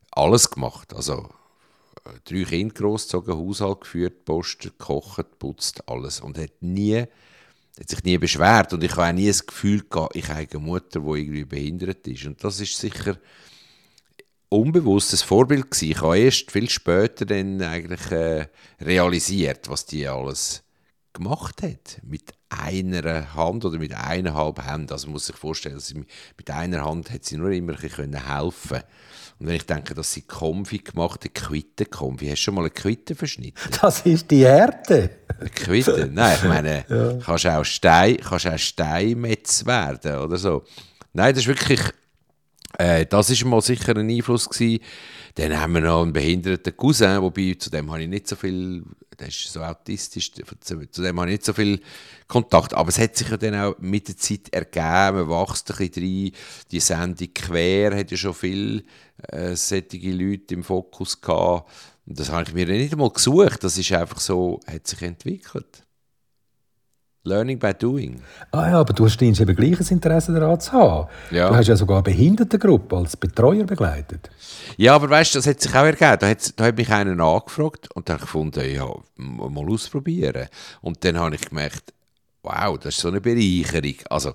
alles 0.09 0.49
gemacht. 0.49 0.91
Also 0.95 1.29
äh, 2.05 2.09
drei 2.23 2.43
Kinder 2.45 2.73
großgezogen, 2.73 3.35
Haushalt 3.35 3.81
geführt, 3.81 4.25
Posten, 4.25 4.69
gekocht, 4.69 5.37
putzt, 5.37 5.87
alles. 5.87 6.19
Und 6.19 6.39
hat 6.39 6.61
nie, 6.61 6.97
hat 6.99 7.89
sich 7.89 8.03
nie 8.03 8.17
beschwert. 8.17 8.73
Und 8.73 8.83
ich 8.83 8.91
habe 8.93 9.09
auch 9.09 9.13
nie 9.13 9.27
das 9.27 9.45
Gefühl 9.45 9.83
gehabt, 9.87 10.15
ich 10.15 10.29
habe 10.29 10.47
eine 10.49 10.59
Mutter, 10.59 11.01
die 11.01 11.19
irgendwie 11.19 11.45
behindert 11.45 12.07
ist. 12.07 12.25
Und 12.25 12.43
das 12.43 12.59
ist 12.59 12.79
sicher 12.79 13.17
unbewusstes 14.49 15.21
Vorbild 15.21 15.71
gewesen. 15.71 15.91
Ich 15.91 16.01
habe 16.01 16.19
erst 16.19 16.51
viel 16.51 16.69
später 16.69 17.25
dann 17.25 17.61
eigentlich 17.61 18.11
äh, 18.11 18.47
realisiert, 18.81 19.69
was 19.69 19.85
die 19.85 20.07
alles 20.07 20.63
gemacht 21.13 21.63
hat. 21.63 21.99
Mit 22.03 22.33
einer 22.49 23.33
Hand 23.33 23.65
oder 23.65 23.79
mit 23.79 23.93
eineinhalb 23.93 24.65
Händen. 24.65 24.91
Also 24.91 25.07
man 25.07 25.13
muss 25.13 25.25
sich 25.25 25.35
vorstellen, 25.35 25.75
dass 25.75 25.87
sie 25.87 26.05
mit 26.37 26.51
einer 26.51 26.85
Hand 26.85 27.11
hat 27.11 27.25
sie 27.25 27.37
nur 27.37 27.51
immer 27.51 27.73
ein 27.73 27.79
bisschen 27.79 28.27
helfen 28.27 28.81
Und 29.39 29.47
wenn 29.47 29.55
ich 29.55 29.65
denke, 29.65 29.93
dass 29.93 30.13
sie 30.13 30.21
Konfi 30.21 30.79
gemacht 30.79 31.23
hat, 31.25 31.33
Quitte-Konfi, 31.33 32.27
hast 32.27 32.39
du 32.39 32.43
schon 32.43 32.55
mal 32.55 32.61
eine 32.61 32.69
Quitte 32.69 33.15
verschnitten? 33.15 33.59
Das 33.81 34.01
ist 34.01 34.29
die 34.29 34.45
Härte. 34.45 35.09
Eine 35.39 35.49
Quitte? 35.49 36.09
Nein, 36.11 36.37
ich 36.41 36.47
meine, 36.47 36.85
ja. 36.89 37.13
kannst 37.23 37.47
auch 37.47 37.65
Stein, 37.65 38.17
kannst 38.17 38.47
auch 38.47 38.59
Steinmetz 38.59 39.65
werden 39.65 40.17
oder 40.19 40.37
so. 40.37 40.63
Nein, 41.13 41.33
das 41.33 41.43
ist 41.43 41.47
wirklich, 41.47 41.81
äh, 42.77 43.05
das 43.05 43.29
ist 43.29 43.45
mal 43.45 43.61
sicher 43.61 43.95
ein 43.95 44.09
Einfluss 44.09 44.49
gewesen. 44.49 44.83
Dann 45.35 45.59
haben 45.59 45.73
wir 45.73 45.81
noch 45.81 46.03
einen 46.03 46.13
behinderten 46.13 46.75
Cousin, 46.75 47.21
wobei 47.21 47.55
zu 47.59 47.69
dem 47.69 47.91
habe 47.91 48.03
ich 48.03 48.09
nicht 48.09 48.27
so 48.27 48.35
viel 48.35 48.83
der 49.19 49.27
ist 49.27 49.51
so 49.51 49.61
autistisch, 49.61 50.31
zu, 50.31 50.75
dem 51.01 51.19
habe 51.19 51.29
ich 51.29 51.37
nicht 51.37 51.45
so 51.45 51.53
viel 51.53 51.79
Kontakt. 52.27 52.73
Aber 52.73 52.89
es 52.89 52.99
hat 52.99 53.15
sich 53.15 53.29
ja 53.29 53.37
dann 53.37 53.55
auch 53.55 53.75
mit 53.79 54.07
der 54.07 54.17
Zeit 54.17 54.49
ergeben, 54.51 55.27
man 55.27 55.29
wächst 55.29 55.71
ein 55.71 55.77
bisschen 55.77 56.03
rein. 56.03 56.31
Die 56.71 56.79
Sendung 56.79 57.33
«Quer» 57.33 57.95
hat 57.95 58.11
ja 58.11 58.17
schon 58.17 58.33
viele 58.33 58.83
äh, 59.29 59.55
solche 59.55 60.11
Leute 60.11 60.53
im 60.53 60.63
Fokus 60.63 61.19
gehabt. 61.19 61.71
Das 62.05 62.29
habe 62.29 62.43
ich 62.43 62.53
mir 62.53 62.67
nicht 62.67 62.93
einmal 62.93 63.09
gesucht, 63.09 63.63
das 63.63 63.77
ist 63.77 63.91
einfach 63.91 64.19
so, 64.19 64.59
hat 64.67 64.85
sich 64.85 65.01
entwickelt. 65.01 65.84
Learning 67.25 67.57
by 67.57 67.73
doing. 67.73 68.21
Ah 68.51 68.69
ja, 68.69 68.79
aber 68.79 68.93
du 68.93 69.09
scheinst 69.09 69.41
eben 69.41 69.55
gleiches 69.55 69.91
Interesse 69.91 70.31
daran 70.31 70.59
zu 70.59 70.71
haben. 70.71 71.09
Ja. 71.31 71.49
Du 71.49 71.55
hast 71.55 71.67
ja 71.67 71.75
sogar 71.75 71.97
eine 71.97 72.03
Behindertengruppe 72.03 72.95
als 72.95 73.17
Betreuer 73.17 73.65
begleitet. 73.65 74.29
Ja, 74.77 74.95
aber 74.95 75.09
weißt 75.09 75.33
du, 75.33 75.39
das 75.39 75.47
hat 75.47 75.59
sich 75.59 75.71
auch 75.73 75.85
ergeben. 75.85 76.17
Da 76.19 76.29
hat, 76.29 76.59
da 76.59 76.65
hat 76.65 76.77
mich 76.77 76.89
einer 76.89 77.23
angefragt 77.23 77.89
und 77.95 78.07
dann 78.09 78.19
gefunden, 78.19 78.63
ja, 78.71 78.87
mal 79.15 79.69
ausprobieren. 79.69 80.47
Und 80.81 81.03
dann 81.03 81.19
habe 81.19 81.35
ich 81.35 81.49
gemerkt, 81.49 81.93
wow, 82.43 82.77
das 82.77 82.95
ist 82.95 83.01
so 83.01 83.07
eine 83.07 83.21
Bereicherung. 83.21 83.95
Also, 84.09 84.33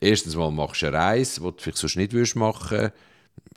erstens 0.00 0.36
mal 0.36 0.50
machst 0.52 0.82
du 0.82 0.86
eine 0.86 0.96
Reise, 0.96 1.40
die 1.40 1.46
du 1.46 1.54
vielleicht 1.58 1.78
sonst 1.78 1.96
nicht 1.96 2.12
machen 2.36 2.70
würdest 2.70 2.92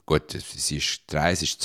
gut, 0.07 0.33
es 0.33 0.71
ist, 0.71 1.01
die 1.11 1.15
Reise 1.15 1.43
ist 1.43 1.61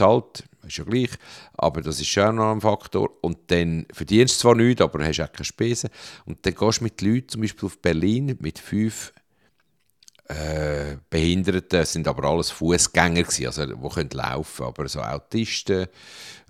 ist 0.66 0.76
ja 0.76 0.84
gleich, 0.84 1.10
aber 1.54 1.80
das 1.80 1.98
ist 2.00 2.08
schon 2.08 2.36
noch 2.36 2.52
ein 2.52 2.60
Faktor. 2.60 3.10
Und 3.22 3.38
dann 3.46 3.86
verdienst 3.90 4.36
du 4.36 4.40
zwar 4.42 4.54
nichts, 4.54 4.82
aber 4.82 5.04
hast 5.04 5.20
auch 5.20 5.32
keine 5.32 5.44
Spesen. 5.44 5.88
Und 6.26 6.44
dann 6.44 6.54
gehst 6.54 6.80
du 6.80 6.84
mit 6.84 7.00
Leuten, 7.00 7.28
zum 7.28 7.40
Beispiel 7.40 7.66
auf 7.66 7.78
Berlin, 7.78 8.36
mit 8.40 8.58
fünf 8.58 9.12
äh, 10.32 10.96
Behinderten, 11.10 11.84
sind 11.84 12.08
aber 12.08 12.28
alles 12.28 12.50
Fußgänger 12.50 13.24
also 13.46 13.66
die 13.66 13.88
können 13.88 14.10
laufen, 14.12 14.64
aber 14.64 14.88
so 14.88 15.00
Autisten 15.00 15.86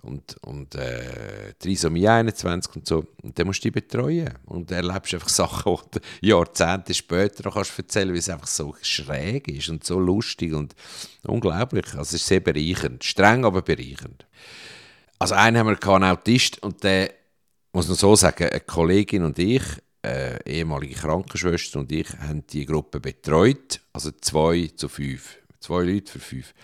und, 0.02 0.36
und 0.42 0.74
äh, 0.74 1.54
Trisomie 1.58 2.08
21 2.08 2.76
und 2.76 2.86
so. 2.86 3.04
Und 3.22 3.38
dann 3.38 3.46
musst 3.46 3.64
du 3.64 3.68
die 3.68 3.72
betreuen 3.72 4.30
und 4.46 4.70
erlebst 4.70 5.14
einfach 5.14 5.28
Sachen, 5.30 5.78
die 6.22 6.28
Jahrzehnte 6.28 6.94
später 6.94 7.44
noch 7.44 7.54
kannst 7.54 7.76
erzählen, 7.78 8.12
wie 8.14 8.18
es 8.18 8.28
einfach 8.28 8.46
so 8.46 8.74
schräg 8.82 9.48
ist 9.48 9.68
und 9.68 9.84
so 9.84 9.98
lustig 9.98 10.52
und 10.52 10.74
unglaublich. 11.24 11.86
Also 11.86 12.02
es 12.02 12.14
ist 12.14 12.26
sehr 12.26 12.40
bereichernd, 12.40 13.02
streng, 13.02 13.44
aber 13.44 13.62
bereichernd. 13.62 14.26
Also 15.18 15.34
einen 15.34 15.58
haben 15.58 15.68
wir 15.68 15.94
einen 15.94 16.04
Autist 16.04 16.62
und 16.62 16.82
der 16.84 17.12
muss 17.72 17.88
man 17.88 17.96
so 17.96 18.14
sagen, 18.16 18.48
eine 18.48 18.60
Kollegin 18.60 19.24
und 19.24 19.38
ich 19.38 19.62
äh, 20.02 20.38
ehemalige 20.44 20.94
Krankenschwester 20.94 21.80
und 21.80 21.92
ich 21.92 22.08
haben 22.18 22.46
die 22.46 22.66
Gruppe 22.66 23.00
betreut, 23.00 23.80
also 23.92 24.10
zwei 24.20 24.70
zu 24.74 24.88
fünf, 24.88 25.38
zwei 25.60 25.84
Leute 25.84 26.12
für 26.12 26.18
fünf. 26.18 26.54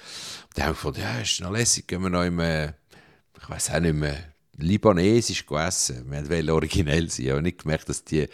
Und 0.49 0.59
dann 0.59 0.67
haben 0.67 0.77
wir 0.83 0.93
gedacht, 0.93 1.15
ja, 1.17 1.21
ist 1.21 1.41
noch 1.41 1.53
lässig, 1.53 1.87
gehen 1.87 2.03
wir 2.03 2.11
noch 2.11 2.25
im, 2.25 2.41
äh, 2.41 2.69
ich 2.69 3.49
weiß 3.49 3.71
auch 3.71 3.81
nicht 3.81 3.95
mehr, 3.95 4.17
libanesisch 4.57 5.45
essen. 5.51 6.11
Wir 6.11 6.29
wollten 6.29 6.51
originell 6.51 7.09
sein, 7.09 7.31
aber 7.31 7.43
nicht 7.43 7.63
gemerkt, 7.63 7.89
dass 7.89 8.05
die, 8.05 8.27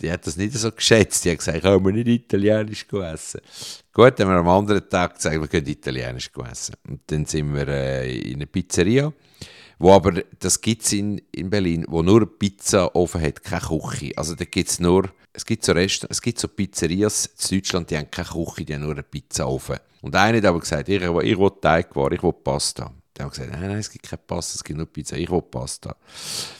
die 0.00 0.12
hat 0.12 0.26
das 0.26 0.36
nicht 0.36 0.52
so 0.52 0.70
geschätzt. 0.70 1.24
Die 1.24 1.30
hat 1.30 1.38
gesagt, 1.38 1.62
können 1.62 1.84
wir 1.84 1.92
nicht 1.92 2.08
italienisch 2.08 2.86
essen. 2.92 3.40
Gut, 3.92 4.20
dann 4.20 4.28
haben 4.28 4.34
wir 4.34 4.40
am 4.40 4.48
anderen 4.48 4.88
Tag 4.88 5.14
gesagt, 5.14 5.40
wir 5.40 5.48
können 5.48 5.66
italienisch 5.66 6.30
essen. 6.50 6.74
Und 6.86 7.00
dann 7.06 7.24
sind 7.24 7.54
wir 7.54 7.68
äh, 7.68 8.18
in 8.18 8.36
einer 8.36 8.46
Pizzeria 8.46 9.12
wo 9.78 9.92
aber, 9.92 10.22
das 10.38 10.60
gibt 10.60 10.82
es 10.82 10.92
in, 10.92 11.20
in 11.32 11.50
Berlin, 11.50 11.84
wo 11.88 12.02
nur 12.02 12.38
Pizza 12.38 12.94
offen 12.94 13.20
hat, 13.20 13.42
keine 13.42 13.60
Küche. 13.60 14.12
Also 14.16 14.34
da 14.34 14.44
gibt 14.44 14.70
es 14.70 14.80
nur, 14.80 15.10
es 15.32 15.44
gibt 15.44 15.64
so 15.64 15.72
Rest, 15.72 16.06
es 16.08 16.22
gibt 16.22 16.38
so 16.38 16.48
Pizzerias 16.48 17.26
in 17.26 17.58
Deutschland, 17.58 17.90
die 17.90 17.98
haben 17.98 18.10
keine 18.10 18.28
Küche, 18.28 18.64
die 18.64 18.74
haben 18.74 18.82
nur 18.82 18.92
eine 18.92 19.02
Pizza 19.02 19.46
offen. 19.48 19.76
Und 20.00 20.14
einer 20.14 20.38
hat 20.38 20.44
aber 20.46 20.60
gesagt, 20.60 20.88
ich, 20.88 21.02
ich 21.02 21.38
will 21.38 21.50
Teigware, 21.60 22.14
ich 22.14 22.22
will 22.22 22.32
Pasta. 22.32 22.90
Der 23.16 23.26
hat 23.26 23.32
gesagt, 23.32 23.50
nein, 23.50 23.62
nein, 23.62 23.78
es 23.78 23.90
gibt 23.90 24.08
keine 24.08 24.20
Pasta, 24.26 24.56
es 24.56 24.64
gibt 24.64 24.78
nur 24.78 24.86
Pizza, 24.86 25.16
ich 25.16 25.30
will 25.30 25.42
Pasta. 25.42 25.94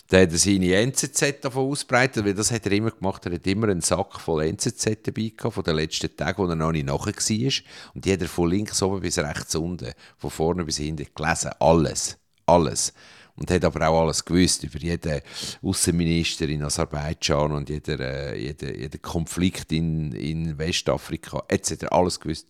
Dann 0.08 0.22
hat 0.22 0.32
er 0.32 0.38
seine 0.38 0.74
NZZ 0.74 1.40
davon 1.40 1.70
ausbreitet, 1.70 2.24
weil 2.24 2.34
das 2.34 2.50
hat 2.50 2.66
er 2.66 2.72
immer 2.72 2.90
gemacht, 2.90 3.24
er 3.26 3.32
hat 3.32 3.46
immer 3.46 3.68
einen 3.68 3.80
Sack 3.80 4.20
voll 4.20 4.44
NZZ 4.46 4.84
dabei 5.04 5.32
gehabt, 5.34 5.54
von 5.54 5.64
den 5.64 5.76
letzten 5.76 6.14
Tagen, 6.14 6.38
wo 6.38 6.46
er 6.46 6.56
noch 6.56 6.72
nicht 6.72 6.86
nachher 6.86 7.14
war. 7.14 7.52
Und 7.94 8.04
die 8.04 8.12
hat 8.12 8.22
er 8.22 8.28
von 8.28 8.50
links 8.50 8.82
oben 8.82 9.00
bis 9.00 9.18
rechts 9.18 9.54
unten, 9.54 9.92
von 10.18 10.30
vorne 10.30 10.64
bis 10.64 10.78
hinten 10.78 11.06
gelesen, 11.14 11.52
alles 11.58 12.18
alles. 12.46 12.92
Und 13.36 13.50
hat 13.50 13.64
aber 13.64 13.88
auch 13.88 14.02
alles 14.02 14.24
gewusst 14.24 14.64
über 14.64 14.78
jeden 14.78 15.20
Außenminister 15.62 16.48
in 16.48 16.62
Aserbaidschan 16.62 17.52
und 17.52 17.68
jeden, 17.68 18.00
äh, 18.00 18.34
jeden, 18.34 18.80
jeden 18.80 19.02
Konflikt 19.02 19.72
in, 19.72 20.12
in 20.12 20.56
Westafrika 20.56 21.42
etc. 21.48 21.84
Alles 21.90 22.18
gewusst. 22.18 22.48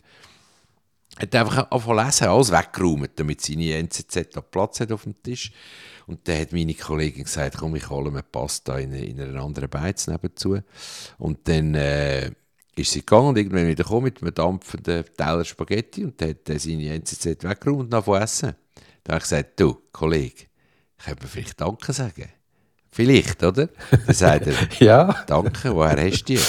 Hat 1.19 1.35
einfach 1.35 1.71
angefangen 1.71 2.29
alles 2.29 2.51
weggeräumt, 2.51 3.11
damit 3.15 3.41
seine 3.41 3.73
NZZ 3.73 4.29
Platz 4.51 4.79
hat 4.79 4.91
auf 4.91 5.03
dem 5.03 5.21
Tisch. 5.21 5.51
Und 6.05 6.25
dann 6.27 6.39
hat 6.39 6.53
meine 6.53 6.73
Kollegin 6.73 7.25
gesagt, 7.25 7.57
komm, 7.57 7.75
ich 7.75 7.89
hole 7.89 8.11
mir 8.11 8.23
Pasta 8.23 8.77
in, 8.77 8.93
in 8.93 9.19
einer 9.19 9.43
anderen 9.43 9.69
Beiz 9.69 10.07
nebenzu. 10.07 10.59
Und 11.17 11.47
dann 11.47 11.75
äh, 11.75 12.31
ist 12.75 12.91
sie 12.91 12.99
gegangen 12.99 13.29
und 13.29 13.37
irgendwann 13.37 13.67
wieder 13.67 13.99
mit 13.99 14.21
einem 14.21 14.33
dampfenden 14.33 15.03
Teller 15.17 15.43
Spaghetti 15.43 16.05
und 16.05 16.21
hat 16.21 16.47
seine 16.47 16.93
NZZ 16.93 17.43
weggeräumt 17.43 17.81
und 17.81 17.93
angefangen 17.93 18.21
essen. 18.21 18.55
Da 19.07 19.13
habe 19.13 19.23
ich 19.23 19.29
gesagt, 19.29 19.57
du, 19.57 19.77
Kollege, 19.93 20.47
könnte 21.01 21.23
mir 21.23 21.29
vielleicht 21.29 21.61
Danke 21.61 21.93
sagen? 21.93 22.27
Vielleicht, 22.91 23.41
oder? 23.41 23.69
Dann 24.05 24.13
sagt 24.13 24.47
er, 24.47 24.53
ja. 24.85 25.23
Danke, 25.25 25.73
woher 25.73 26.05
hast 26.05 26.25
du 26.25 26.33
die? 26.33 26.39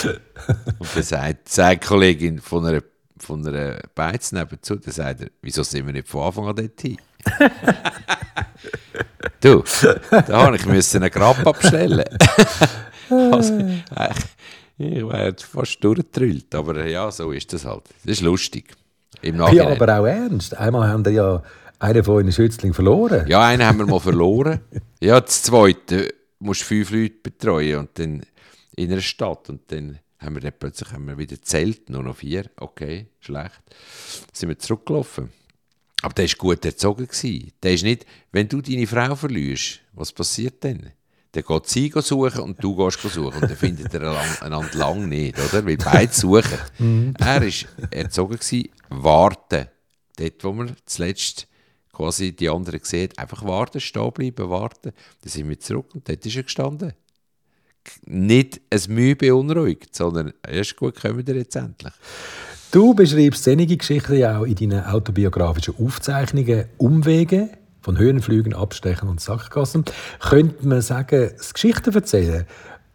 Und 0.80 0.88
dann 0.92 1.02
sagt, 1.04 1.48
sagt 1.48 1.84
die 1.84 1.86
Kollegin 1.86 2.40
von 2.40 2.66
einer, 2.66 2.82
von 3.16 3.46
einer 3.46 3.78
Beiz 3.94 4.32
nebenzu, 4.32 4.74
dann 4.74 4.92
sagt 4.92 5.20
er, 5.20 5.28
wieso 5.40 5.62
sind 5.62 5.86
wir 5.86 5.92
nicht 5.92 6.08
von 6.08 6.22
Anfang 6.22 6.48
an 6.48 6.56
dort 6.56 6.80
hin? 6.80 6.98
du, 9.40 9.62
da 10.10 10.26
habe 10.26 10.56
ich 10.56 10.66
müssen 10.66 11.00
einen 11.00 11.12
Grab 11.12 11.46
abstellen. 11.46 12.08
also, 13.08 13.56
ich 14.78 15.06
wäre 15.06 15.36
fast 15.38 15.84
durchgetrüllt, 15.84 16.52
aber 16.56 16.84
ja, 16.86 17.08
so 17.12 17.30
ist 17.30 17.52
das 17.52 17.64
halt. 17.64 17.84
Das 18.02 18.14
ist 18.14 18.22
lustig. 18.22 18.74
Im 19.22 19.36
ja, 19.52 19.68
aber 19.68 20.00
auch 20.00 20.06
ernst. 20.06 20.56
Einmal 20.56 20.88
haben 20.88 21.04
wir 21.04 21.12
ja 21.12 21.42
einen 21.78 22.04
von 22.04 22.14
euren 22.16 22.32
Schützlingen 22.32 22.75
verloren? 22.75 23.26
Ja, 23.28 23.47
einen 23.47 23.64
haben 23.64 23.78
wir 23.78 23.87
mal 23.87 24.00
verloren. 24.00 24.61
Ja, 25.00 25.20
das 25.20 25.42
zweite 25.42 26.12
musst 26.40 26.62
du 26.62 26.66
fünf 26.66 26.90
Leute 26.90 27.16
betreuen 27.23 27.78
und 27.78 27.99
dann 27.99 28.23
in 28.76 28.92
einer 28.92 29.00
Stadt 29.00 29.49
und 29.49 29.70
dann 29.70 29.99
haben 30.18 30.35
wir 30.35 30.42
dann 30.42 30.52
plötzlich 30.58 30.90
haben 30.92 31.06
wir 31.06 31.18
wieder 31.18 31.40
zählt, 31.40 31.90
nur 31.90 32.02
noch 32.02 32.16
vier. 32.16 32.50
Okay, 32.56 33.06
schlecht. 33.20 33.61
Dann 33.66 34.35
sind 34.35 34.49
wir 34.49 34.58
zurückgelaufen. 34.58 35.30
Aber 36.02 36.14
der 36.14 36.28
war 36.28 36.35
gut 36.37 36.64
erzogen. 36.64 37.06
Gewesen. 37.06 37.52
Der 37.62 37.75
ist 37.75 37.82
nicht, 37.82 38.06
wenn 38.32 38.49
du 38.49 38.61
deine 38.61 38.87
Frau 38.87 39.14
verlierst, 39.14 39.80
was 39.92 40.12
passiert 40.12 40.62
dann? 40.64 40.92
Dann 41.32 41.42
geht 41.42 41.66
sie 41.66 41.92
suchen 41.94 42.40
und 42.40 42.62
du 42.62 42.76
gehst 42.76 43.00
suchen. 43.00 43.35
Und 43.35 43.42
dann 43.42 43.56
findet 43.56 43.92
er 43.94 44.42
einander 44.42 44.78
lang 44.78 45.08
nicht, 45.08 45.38
oder? 45.38 45.64
Weil 45.66 45.76
beide 45.76 46.12
suchen. 46.12 46.58
Mhm. 46.78 47.14
er 47.18 47.42
war 47.42 47.52
erzogen, 47.90 48.37
gewesen, 48.37 48.68
warten. 48.88 49.66
Dort, 50.16 50.44
wo 50.44 50.52
wir 50.52 50.75
zuletzt 50.87 51.47
quasi 51.98 52.30
die 52.32 52.48
anderen 52.48 52.78
gesehen, 52.78 53.10
einfach 53.16 53.44
warten, 53.44 53.80
stehen 53.80 54.12
bleiben, 54.12 54.48
warten. 54.48 54.92
Dann 55.22 55.30
sind 55.30 55.48
wir 55.48 55.58
zurück 55.58 55.86
und 55.94 56.08
dort 56.08 56.24
ist 56.24 56.36
er 56.36 56.44
gestanden. 56.44 56.92
Nicht 58.04 58.60
ein 58.70 58.80
Mühe 58.88 59.16
beunruhigt, 59.16 59.96
sondern 59.96 60.32
erst 60.46 60.76
gut, 60.76 61.00
kommen 61.00 61.26
wir 61.26 61.34
jetzt 61.34 61.56
endlich. 61.56 61.92
Du 62.70 62.94
beschreibst 62.94 63.48
einige 63.48 63.76
Geschichten 63.76 64.16
ja 64.16 64.38
auch 64.38 64.44
in 64.44 64.54
deinen 64.54 64.84
autobiografischen 64.84 65.74
Aufzeichnungen 65.84 66.66
Umwege 66.76 67.50
von 67.80 67.98
Höhenflügen, 67.98 68.54
Abstechen 68.54 69.08
und 69.08 69.20
Sackgassen. 69.20 69.84
Könnte 70.20 70.68
man 70.68 70.82
sagen, 70.82 71.30
das 71.36 71.52
Geschichten 71.52 71.92
erzählen, 71.94 72.46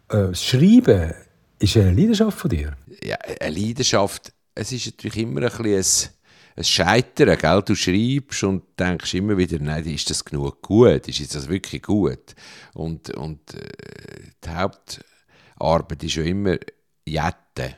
äh, 0.08 0.28
das 0.28 0.42
Schreiben, 0.42 1.12
ist 1.58 1.76
eine 1.76 1.92
Leidenschaft 1.92 2.38
von 2.38 2.50
dir? 2.50 2.74
Ja, 3.02 3.16
eine 3.40 3.54
Leidenschaft. 3.54 4.32
Es 4.54 4.72
ist 4.72 4.86
natürlich 4.86 5.18
immer 5.18 5.42
ein 5.42 5.62
bisschen 5.62 6.10
ein 6.56 6.64
Scheitern, 6.64 7.36
gell? 7.36 7.62
Du 7.62 7.74
schreibst 7.74 8.44
und 8.44 8.62
denkst 8.78 9.14
immer 9.14 9.36
wieder, 9.36 9.58
nein, 9.58 9.84
ist 9.86 10.08
das 10.10 10.24
genug 10.24 10.62
gut? 10.62 11.08
Ist 11.08 11.34
das 11.34 11.48
wirklich 11.48 11.82
gut? 11.82 12.34
Und, 12.74 13.10
und 13.10 13.54
äh, 13.54 14.30
die 14.44 14.50
Hauptarbeit 14.50 16.04
ist 16.04 16.14
ja 16.14 16.22
immer 16.22 16.56
Jetten. 17.04 17.74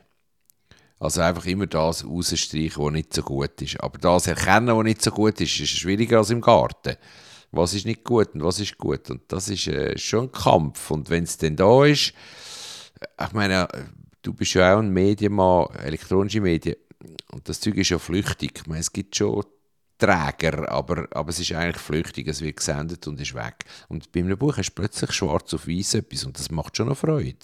Also 0.98 1.20
einfach 1.20 1.44
immer 1.46 1.66
das 1.66 2.04
rausstreichen, 2.04 2.82
was 2.82 2.92
nicht 2.92 3.14
so 3.14 3.22
gut 3.22 3.60
ist. 3.60 3.80
Aber 3.80 3.98
das 3.98 4.26
erkennen, 4.26 4.76
was 4.76 4.84
nicht 4.84 5.02
so 5.02 5.10
gut 5.10 5.40
ist, 5.40 5.60
ist 5.60 5.70
schwieriger 5.70 6.18
als 6.18 6.30
im 6.30 6.40
Garten. 6.40 6.96
Was 7.52 7.74
ist 7.74 7.86
nicht 7.86 8.04
gut 8.04 8.34
und 8.34 8.42
was 8.42 8.60
ist 8.60 8.76
gut? 8.76 9.10
Und 9.10 9.22
das 9.28 9.48
ist 9.48 9.68
äh, 9.68 9.96
schon 9.98 10.24
ein 10.24 10.32
Kampf. 10.32 10.90
Und 10.90 11.08
wenn 11.10 11.24
es 11.24 11.38
dann 11.38 11.56
da 11.56 11.84
ist, 11.84 12.12
ich 13.22 13.32
meine, 13.32 13.68
du 14.22 14.32
bist 14.32 14.54
ja 14.54 14.74
auch 14.74 14.78
ein 14.78 14.90
Medienmann, 14.90 15.68
elektronische 15.82 16.40
Medien, 16.40 16.76
und 17.32 17.48
das 17.48 17.60
Zeug 17.60 17.76
ist 17.76 17.90
ja 17.90 17.98
flüchtig. 17.98 18.52
Ich 18.60 18.66
meine, 18.66 18.80
es 18.80 18.92
gibt 18.92 19.16
schon 19.16 19.44
Träger, 19.98 20.70
aber, 20.70 21.06
aber 21.12 21.30
es 21.30 21.38
ist 21.38 21.52
eigentlich 21.52 21.78
flüchtig, 21.78 22.28
es 22.28 22.42
wird 22.42 22.58
gesendet 22.58 23.06
und 23.06 23.20
ist 23.20 23.34
weg. 23.34 23.64
Und 23.88 24.12
bei 24.12 24.20
einem 24.20 24.36
Buch 24.36 24.58
hast 24.58 24.70
du 24.70 24.74
plötzlich 24.74 25.12
schwarz 25.12 25.54
auf 25.54 25.66
weiß 25.66 25.94
etwas 25.94 26.24
und 26.24 26.38
das 26.38 26.50
macht 26.50 26.76
schon 26.76 26.88
noch 26.88 26.98
Freude, 26.98 27.34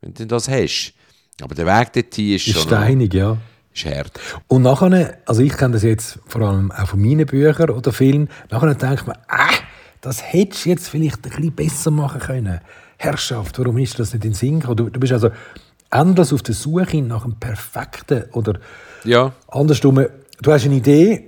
wenn 0.00 0.12
du 0.12 0.26
das 0.26 0.48
hast. 0.48 0.94
Aber 1.40 1.54
der 1.54 1.66
Weg 1.66 1.92
dorthin 1.92 2.34
ist, 2.34 2.46
ist 2.48 2.54
schon 2.54 2.62
steinig, 2.62 3.12
noch, 3.12 3.18
ja. 3.18 3.38
Ist 3.72 3.84
hart. 3.84 4.18
Und 4.48 4.62
nachher, 4.62 5.18
also 5.26 5.42
ich 5.42 5.56
kenne 5.56 5.74
das 5.74 5.82
jetzt 5.82 6.18
vor 6.26 6.42
allem 6.42 6.72
auch 6.72 6.88
von 6.88 7.00
meinen 7.00 7.26
Büchern 7.26 7.70
oder 7.70 7.92
Filmen, 7.92 8.28
nachher 8.50 8.74
denkt 8.74 9.06
man, 9.06 9.18
ah, 9.28 9.54
das 10.00 10.22
hättest 10.22 10.64
du 10.64 10.70
jetzt 10.70 10.88
vielleicht 10.88 11.24
ein 11.24 11.30
bisschen 11.30 11.52
besser 11.52 11.90
machen 11.90 12.20
können. 12.20 12.60
Herrschaft, 12.98 13.58
warum 13.58 13.78
ist 13.78 13.98
das 13.98 14.14
nicht 14.14 14.24
in 14.24 14.34
Sinn 14.34 14.60
Du, 14.60 14.74
du 14.74 14.98
bist 14.98 15.12
also 15.12 15.30
endlos 15.90 16.32
auf 16.32 16.42
der 16.42 16.54
Suche 16.54 17.02
nach 17.02 17.24
einem 17.24 17.36
perfekten 17.36 18.24
oder 18.32 18.58
ja. 19.04 19.32
andersrum, 19.48 20.04
du 20.42 20.52
hast 20.52 20.64
eine 20.64 20.76
Idee, 20.76 21.24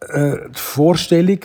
äh, 0.00 0.36
die 0.48 0.58
Vorstellung 0.58 1.40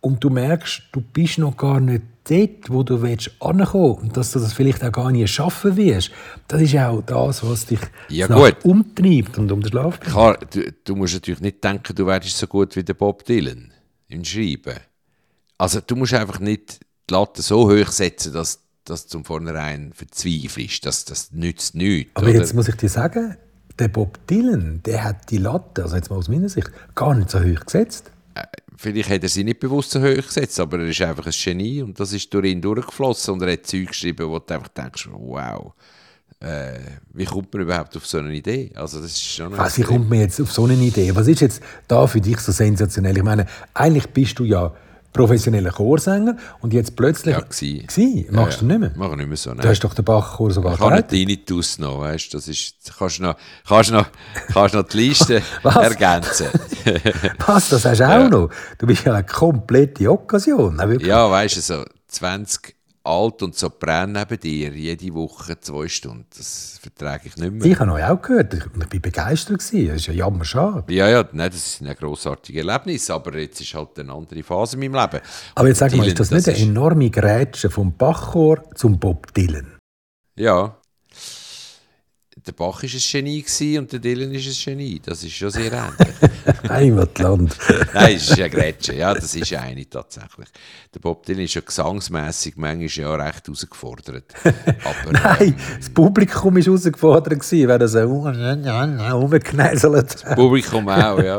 und 0.00 0.24
du 0.24 0.30
merkst, 0.30 0.82
du 0.92 1.00
bist 1.00 1.38
noch 1.38 1.56
gar 1.56 1.80
nicht 1.80 2.02
dort, 2.24 2.70
wo 2.70 2.82
du 2.82 3.02
willst 3.02 3.30
ankommen 3.40 3.94
und 3.94 4.16
dass 4.16 4.32
du 4.32 4.38
das 4.38 4.52
vielleicht 4.52 4.84
auch 4.84 4.92
gar 4.92 5.10
nicht 5.10 5.30
schaffen 5.30 5.76
wirst. 5.76 6.10
Das 6.48 6.60
ist 6.60 6.76
auch 6.76 7.02
das, 7.02 7.44
was 7.44 7.66
dich 7.66 7.80
ja, 8.08 8.26
umtreibt 8.62 9.38
und 9.38 9.50
um 9.50 9.60
den 9.60 9.70
Schlaf 9.70 9.98
bringt. 9.98 10.12
Klar, 10.12 10.38
du, 10.50 10.72
du, 10.84 10.96
musst 10.96 11.14
natürlich 11.14 11.40
nicht 11.40 11.62
denken, 11.62 11.94
du 11.94 12.06
wärst 12.06 12.36
so 12.36 12.46
gut 12.46 12.76
wie 12.76 12.84
der 12.84 12.94
Bob 12.94 13.24
Dylan 13.24 13.72
im 14.08 14.24
Schreiben. 14.24 14.78
Also 15.58 15.80
du 15.86 15.96
musst 15.96 16.14
einfach 16.14 16.40
nicht 16.40 16.80
die 17.08 17.14
Latte 17.14 17.42
so 17.42 17.70
hoch 17.70 17.90
setzen, 17.90 18.32
dass 18.32 18.60
dass 18.84 19.04
du 19.04 19.10
zum 19.10 19.24
vornherein 19.24 19.92
verzweifelst. 19.94 20.86
Das, 20.86 21.04
das 21.04 21.32
nützt 21.32 21.74
nichts. 21.74 22.12
Aber 22.14 22.28
oder? 22.28 22.36
jetzt 22.36 22.54
muss 22.54 22.68
ich 22.68 22.76
dir 22.76 22.88
sagen, 22.88 23.36
der 23.78 23.88
Bob 23.88 24.26
Dylan, 24.26 24.82
der 24.84 25.04
hat 25.04 25.30
die 25.30 25.38
Latte, 25.38 25.82
also 25.82 25.96
jetzt 25.96 26.10
mal 26.10 26.16
aus 26.16 26.28
meiner 26.28 26.48
Sicht, 26.48 26.70
gar 26.94 27.14
nicht 27.14 27.30
so 27.30 27.40
hoch 27.40 27.64
gesetzt. 27.64 28.10
Äh, 28.34 28.42
vielleicht 28.76 29.10
hat 29.10 29.22
er 29.22 29.28
sie 29.28 29.44
nicht 29.44 29.60
bewusst 29.60 29.92
so 29.92 30.00
hoch 30.00 30.26
gesetzt, 30.26 30.60
aber 30.60 30.78
er 30.78 30.88
ist 30.88 31.00
einfach 31.00 31.26
ein 31.26 31.32
Genie 31.32 31.82
und 31.82 31.98
das 31.98 32.12
ist 32.12 32.32
durch 32.32 32.46
ihn 32.46 32.60
durchgeflossen 32.60 33.34
und 33.34 33.42
er 33.42 33.52
hat 33.52 33.66
Zeug 33.66 33.88
geschrieben, 33.88 34.28
wo 34.28 34.38
du 34.38 34.54
einfach 34.54 34.68
denkst, 34.68 35.08
wow, 35.12 35.72
äh, 36.40 36.78
wie 37.12 37.24
kommt 37.24 37.52
man 37.52 37.62
überhaupt 37.62 37.96
auf 37.96 38.06
so 38.06 38.18
eine 38.18 38.32
Idee? 38.32 38.70
Also 38.74 39.00
das 39.00 39.12
ist 39.12 39.24
schon 39.24 39.56
Was, 39.56 39.76
wie 39.78 39.82
kommt 39.82 40.08
man 40.08 40.20
jetzt 40.20 40.40
auf 40.40 40.52
so 40.52 40.64
eine 40.64 40.74
Idee? 40.74 41.14
Was 41.14 41.26
ist 41.26 41.40
jetzt 41.40 41.62
da 41.86 42.06
für 42.06 42.20
dich 42.20 42.38
so 42.38 42.52
sensationell? 42.52 43.16
Ich 43.16 43.22
meine, 43.22 43.46
eigentlich 43.74 44.08
bist 44.08 44.38
du 44.38 44.44
ja 44.44 44.72
professioneller 45.12 45.70
Chorsänger 45.70 46.36
und 46.60 46.72
jetzt 46.72 46.96
plötzlich... 46.96 47.34
Ja, 47.34 47.40
gsi. 47.42 47.84
Gsi? 47.86 48.28
Machst 48.30 48.54
ja, 48.54 48.60
du 48.60 48.66
nicht 48.66 48.80
mehr? 48.80 48.92
Mach 48.94 49.10
ich 49.10 49.16
nicht 49.16 49.28
mehr 49.28 49.36
so, 49.36 49.50
nein. 49.50 49.60
Du 49.60 49.68
hast 49.68 49.80
doch 49.80 49.94
den 49.94 50.04
Bachchor 50.04 50.50
sogar 50.50 50.74
Ich 50.74 50.80
habe 50.80 50.94
einen 50.94 51.08
Tinnitus 51.08 51.78
noch, 51.78 52.00
weißt 52.00 52.32
du, 52.32 52.36
das 52.38 52.48
ist, 52.48 52.92
kannst 52.98 53.18
du 53.18 53.24
noch, 53.24 53.36
kannst 53.66 53.90
noch, 53.90 54.06
kannst 54.52 54.74
noch 54.74 54.84
die 54.84 54.96
Liste 54.96 55.42
ergänzen. 55.64 56.46
Was, 57.46 57.68
das 57.70 57.84
hast 57.84 58.00
du 58.00 58.08
auch 58.08 58.28
noch? 58.28 58.50
Du 58.78 58.86
bist 58.86 59.04
ja 59.04 59.14
eine 59.14 59.24
komplette 59.24 60.10
Occasion. 60.10 60.80
Ja, 61.00 61.30
weißt 61.30 61.56
du, 61.56 61.60
so 61.60 61.84
20 62.08 62.79
alt 63.10 63.42
und 63.42 63.56
Sopran 63.56 64.12
neben 64.12 64.38
dir, 64.38 64.72
jede 64.72 65.14
Woche 65.14 65.58
zwei 65.60 65.88
Stunden. 65.88 66.26
Das 66.36 66.78
vertrage 66.80 67.28
ich 67.28 67.36
nicht 67.36 67.52
mehr. 67.52 67.66
Ich 67.66 67.78
habe 67.78 67.92
euch 67.92 68.04
auch 68.04 68.22
gehört. 68.22 68.54
Ich 68.54 68.64
war 68.64 68.86
begeistert. 68.86 69.58
Das 69.58 69.70
ist 69.70 70.06
ja 70.06 70.12
jammer 70.12 70.44
schade. 70.44 70.92
Ja, 70.92 71.08
ja, 71.08 71.24
nein, 71.32 71.50
das 71.50 71.74
ist 71.74 71.82
ein 71.82 71.94
grossartiges 71.94 72.64
Erlebnis, 72.64 73.10
aber 73.10 73.36
jetzt 73.38 73.60
ist 73.60 73.74
halt 73.74 73.98
eine 73.98 74.12
andere 74.12 74.42
Phase 74.42 74.76
in 74.76 74.80
meinem 74.90 75.00
Leben. 75.00 75.24
Aber 75.54 75.68
jetzt 75.68 75.78
sag 75.78 75.94
mal, 75.94 76.06
ist 76.06 76.18
das, 76.18 76.30
das 76.30 76.46
nicht 76.46 76.56
eine 76.56 76.70
enorme 76.70 77.10
Grätsche 77.10 77.70
vom 77.70 77.96
Bachchor 77.96 78.62
zum 78.74 78.98
Bob 78.98 79.34
Dylan? 79.34 79.78
Ja, 80.36 80.76
der 82.46 82.52
Bach 82.52 82.82
war 82.82 82.90
ein 82.90 83.44
Genie 83.44 83.78
und 83.78 83.92
der 83.92 83.98
Dylan 83.98 84.32
ist 84.32 84.46
ein 84.46 84.76
Genie. 84.76 85.00
Das 85.04 85.22
ist 85.22 85.32
schon 85.32 85.50
sehr 85.50 85.72
ähnlich. 85.72 86.68
Heimatland. 86.68 87.56
Nein, 87.94 88.16
es 88.16 88.30
ist 88.30 88.38
ja 88.38 88.48
Grätsche. 88.48 88.94
Ja, 88.94 89.14
das 89.14 89.34
ist 89.34 89.52
eine 89.52 89.88
tatsächlich. 89.88 90.48
Der 90.94 91.00
Bob 91.00 91.26
Dylan 91.26 91.44
ist 91.44 91.54
ja 91.54 91.60
gesangsmässig 91.60 92.56
manchmal 92.56 92.88
ja 92.88 93.14
recht 93.14 93.46
herausgefordert. 93.46 94.24
Aber, 94.44 95.12
Nein, 95.12 95.36
ähm, 95.40 95.54
das 95.78 95.90
Publikum 95.90 96.54
war 96.54 96.62
herausgefordert, 96.62 97.52
wenn 97.52 97.80
er 97.80 97.88
so 97.88 99.18
rumknäselt. 99.18 100.24
Das 100.24 100.34
Publikum 100.34 100.88
auch, 100.88 101.22
ja. 101.22 101.38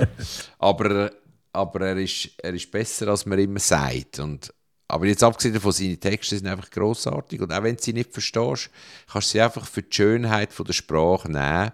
Aber, 0.59 1.11
aber 1.53 1.81
er, 1.81 1.97
ist, 1.97 2.29
er 2.37 2.53
ist 2.53 2.71
besser, 2.71 3.07
als 3.07 3.25
man 3.25 3.39
immer 3.39 3.59
sagt. 3.59 4.19
Und 4.19 4.53
aber 4.91 5.05
jetzt 5.05 5.23
abgesehen 5.23 5.53
davon, 5.53 5.71
seine 5.71 5.97
Texte 5.97 6.37
sind 6.37 6.47
einfach 6.47 6.69
großartig 6.69 7.41
und 7.41 7.53
auch 7.53 7.63
wenn 7.63 7.77
du 7.77 7.81
sie 7.81 7.93
nicht 7.93 8.11
verstehst, 8.11 8.69
kannst 9.11 9.29
du 9.29 9.31
sie 9.31 9.41
einfach 9.41 9.65
für 9.65 9.83
die 9.83 9.95
Schönheit 9.95 10.49
der 10.57 10.73
Sprache 10.73 11.31
nehmen. 11.31 11.71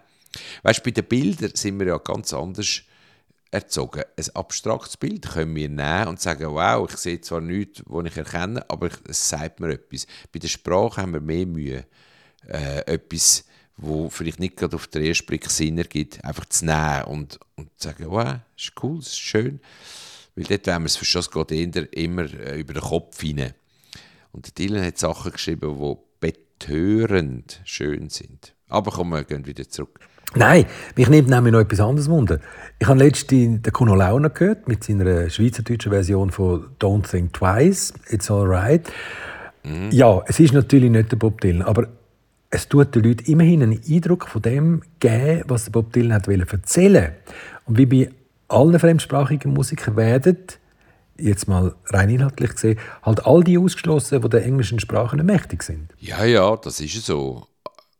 Weißt 0.62 0.78
du, 0.78 0.84
bei 0.84 0.90
den 0.92 1.04
Bildern 1.04 1.50
sind 1.54 1.80
wir 1.80 1.88
ja 1.88 1.98
ganz 1.98 2.32
anders 2.32 2.82
erzogen. 3.50 4.04
Ein 4.16 4.36
abstraktes 4.36 4.96
Bild 4.96 5.28
können 5.28 5.56
wir 5.56 5.68
nehmen 5.68 6.08
und 6.08 6.20
sagen, 6.20 6.52
wow, 6.52 6.88
ich 6.88 6.96
sehe 6.96 7.20
zwar 7.20 7.40
nichts, 7.40 7.82
was 7.86 8.06
ich 8.06 8.16
erkenne, 8.16 8.64
aber 8.70 8.90
es 9.08 9.28
sagt 9.28 9.58
mir 9.58 9.70
etwas. 9.70 10.06
Bei 10.32 10.38
der 10.38 10.48
Sprache 10.48 11.02
haben 11.02 11.14
wir 11.14 11.20
mehr 11.20 11.46
Mühe, 11.46 11.84
äh, 12.46 12.80
etwas, 12.86 13.44
wo 13.76 14.10
vielleicht 14.10 14.38
nicht 14.38 14.56
gerade 14.56 14.76
auf 14.76 14.86
den 14.86 15.04
ersten 15.04 15.26
Blick 15.26 15.50
Sinn 15.50 15.78
ergibt, 15.78 16.24
einfach 16.24 16.44
zu 16.46 16.66
nehmen 16.66 17.04
und, 17.04 17.40
und 17.56 17.70
zu 17.78 17.88
sagen, 17.88 18.04
wow, 18.08 18.36
ist 18.56 18.72
cool, 18.82 18.98
ist 19.00 19.18
schön. 19.18 19.60
Weil 20.38 20.44
dort, 20.44 20.68
wenn 20.68 20.74
man 20.74 20.86
es 20.86 20.96
versteht, 20.96 21.32
geht 21.32 21.50
eher 21.50 21.92
immer 21.92 22.32
äh, 22.32 22.60
über 22.60 22.74
den 22.74 22.82
Kopf 22.82 23.20
hinein. 23.20 23.54
Und 24.30 24.46
der 24.46 24.52
Dylan 24.54 24.84
hat 24.84 24.96
Sachen 24.96 25.32
geschrieben, 25.32 25.76
die 25.80 25.96
betörend 26.20 27.60
schön 27.64 28.08
sind. 28.08 28.54
Aber 28.68 28.92
kommen 28.92 29.10
wir 29.10 29.24
gehen 29.24 29.46
wieder 29.46 29.68
zurück. 29.68 29.98
Nein, 30.36 30.66
mich 30.94 31.08
nimmt 31.08 31.28
nämlich 31.28 31.52
noch 31.52 31.58
etwas 31.58 31.80
anderes 31.80 32.08
wunder. 32.08 32.38
Ich 32.78 32.86
habe 32.86 33.00
letztens 33.00 33.62
den 33.62 33.72
Kuno 33.72 33.96
Launer 33.96 34.30
gehört 34.30 34.68
mit 34.68 34.84
seiner 34.84 35.28
schweizerdeutschen 35.28 35.90
Version 35.90 36.30
von 36.30 36.68
Don't 36.78 37.10
Think 37.10 37.32
Twice, 37.32 37.92
It's 38.08 38.30
Alright. 38.30 38.92
Mhm. 39.64 39.90
Ja, 39.90 40.22
es 40.28 40.38
ist 40.38 40.52
natürlich 40.52 40.90
nicht 40.90 41.10
der 41.10 41.16
Bob 41.16 41.40
Dylan, 41.40 41.62
aber 41.62 41.88
es 42.50 42.68
tut 42.68 42.94
den 42.94 43.02
Leuten 43.02 43.24
immerhin 43.24 43.64
einen 43.64 43.80
Eindruck 43.88 44.28
von 44.28 44.40
dem 44.40 44.82
geben, 45.00 45.42
was 45.48 45.68
Bob 45.70 45.92
Dylan 45.92 46.14
hat 46.14 46.28
erzählen 46.28 47.14
Und 47.64 47.76
wie 47.76 47.86
bei 47.86 48.10
allen 48.48 48.78
fremdsprachigen 48.78 49.52
Musikern 49.52 49.96
werden, 49.96 50.38
jetzt 51.18 51.48
mal 51.48 51.74
rein 51.86 52.10
inhaltlich 52.10 52.52
gesehen, 52.52 52.78
halt 53.02 53.26
all 53.26 53.44
die 53.44 53.58
ausgeschlossen, 53.58 54.20
die 54.22 54.28
der 54.28 54.44
englischen 54.44 54.80
Sprache 54.80 55.16
nicht 55.16 55.26
mächtig 55.26 55.62
sind. 55.62 55.92
Ja, 55.98 56.24
ja, 56.24 56.56
das 56.56 56.80
ist 56.80 57.04
so. 57.04 57.46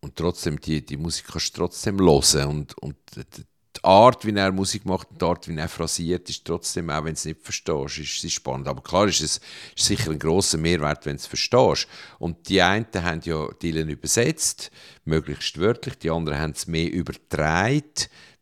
Und 0.00 0.16
trotzdem, 0.16 0.60
die, 0.60 0.84
die 0.84 0.96
Musik 0.96 1.26
kannst 1.30 1.56
du 1.56 1.62
trotzdem 1.62 1.98
hören. 1.98 2.46
Und, 2.48 2.78
und 2.78 2.96
die 3.16 3.44
Art, 3.82 4.24
wie 4.24 4.34
er 4.34 4.52
Musik 4.52 4.84
macht, 4.84 5.08
die 5.20 5.24
Art, 5.24 5.48
wie 5.48 5.56
er 5.56 5.68
phrasiert, 5.68 6.30
ist 6.30 6.44
trotzdem, 6.44 6.88
auch 6.90 7.04
wenn 7.04 7.14
du 7.14 7.18
es 7.18 7.24
nicht 7.24 7.42
verstehst, 7.42 7.98
ist, 7.98 8.24
ist 8.24 8.32
spannend. 8.32 8.68
Aber 8.68 8.80
klar 8.80 9.08
ist 9.08 9.20
es 9.20 9.40
ist 9.76 9.84
sicher 9.84 10.12
ein 10.12 10.18
grosser 10.18 10.58
Mehrwert, 10.58 11.04
wenn 11.04 11.16
du 11.16 11.20
es 11.20 11.26
verstehst. 11.26 11.88
Und 12.20 12.48
die 12.48 12.62
einen 12.62 12.86
haben 12.94 13.20
ja 13.24 13.48
Dylan 13.60 13.88
übersetzt, 13.88 14.70
möglichst 15.04 15.58
wörtlich, 15.58 15.98
die 15.98 16.10
anderen 16.10 16.38
haben 16.38 16.52
es 16.52 16.68
mehr 16.68 16.92
übertragen 16.92 17.82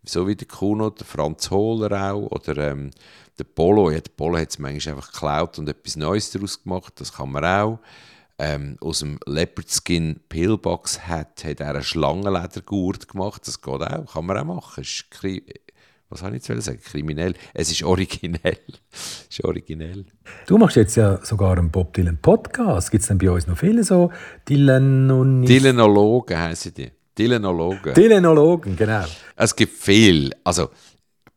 so 0.09 0.27
wie 0.27 0.37
der 0.37 0.47
Kuno, 0.47 0.91
der 0.91 1.07
Franz 1.07 1.51
Hohler 1.51 2.13
auch 2.13 2.31
oder 2.31 2.71
ähm, 2.71 2.91
der 3.39 3.45
Polo. 3.45 3.91
Ja, 3.91 4.01
der 4.01 4.13
Polo 4.17 4.39
hat 4.39 4.51
es 4.51 4.59
manchmal 4.59 4.95
einfach 4.95 5.13
geklaut 5.13 5.59
und 5.59 5.69
etwas 5.69 5.97
Neues 5.97 6.31
daraus 6.31 6.63
gemacht, 6.63 6.95
das 6.97 7.13
kann 7.13 7.31
man 7.31 7.45
auch. 7.45 7.79
Ähm, 8.39 8.77
aus 8.81 8.99
dem 8.99 9.19
Leopard 9.25 9.71
Skin 9.71 10.21
Pillbox 10.29 11.07
hat, 11.07 11.43
hat 11.45 11.61
er 11.61 11.71
einen 11.71 11.83
Schlangenledergurt 11.83 13.09
gemacht, 13.09 13.47
das 13.47 13.63
geht 13.63 13.83
auch, 13.83 14.13
kann 14.13 14.27
man 14.27 14.39
auch 14.39 14.45
machen. 14.45 14.83
Ist 14.83 15.07
was 16.09 16.21
soll 16.21 16.37
ich 16.37 16.47
jetzt 16.47 16.65
sagen? 16.65 16.79
Kriminell. 16.81 17.35
Es 17.53 17.71
ist 17.71 17.83
originell. 17.83 18.59
es 18.93 19.27
ist 19.31 19.45
originell. 19.45 20.05
Du 20.47 20.57
machst 20.57 20.77
jetzt 20.77 20.95
ja 20.95 21.19
sogar 21.25 21.59
einen 21.59 21.71
Bob 21.71 21.95
Dylan 21.95 22.19
Podcast. 22.19 22.93
Gibt 22.93 23.03
es 23.03 23.09
denn 23.09 23.19
bei 23.19 23.29
uns 23.29 23.49
noch 23.49 23.59
viele 23.59 23.83
so 23.83 24.13
Dylan 24.49 25.45
Dylanologen 25.45 26.39
heißen 26.39 26.75
die. 26.75 26.93
Dylanologen. 27.19 27.95
Dylanologen, 27.95 28.77
genau. 28.77 29.05
Es 29.37 29.57
gibt 29.57 29.73
viel. 29.73 30.33
Also, 30.45 30.69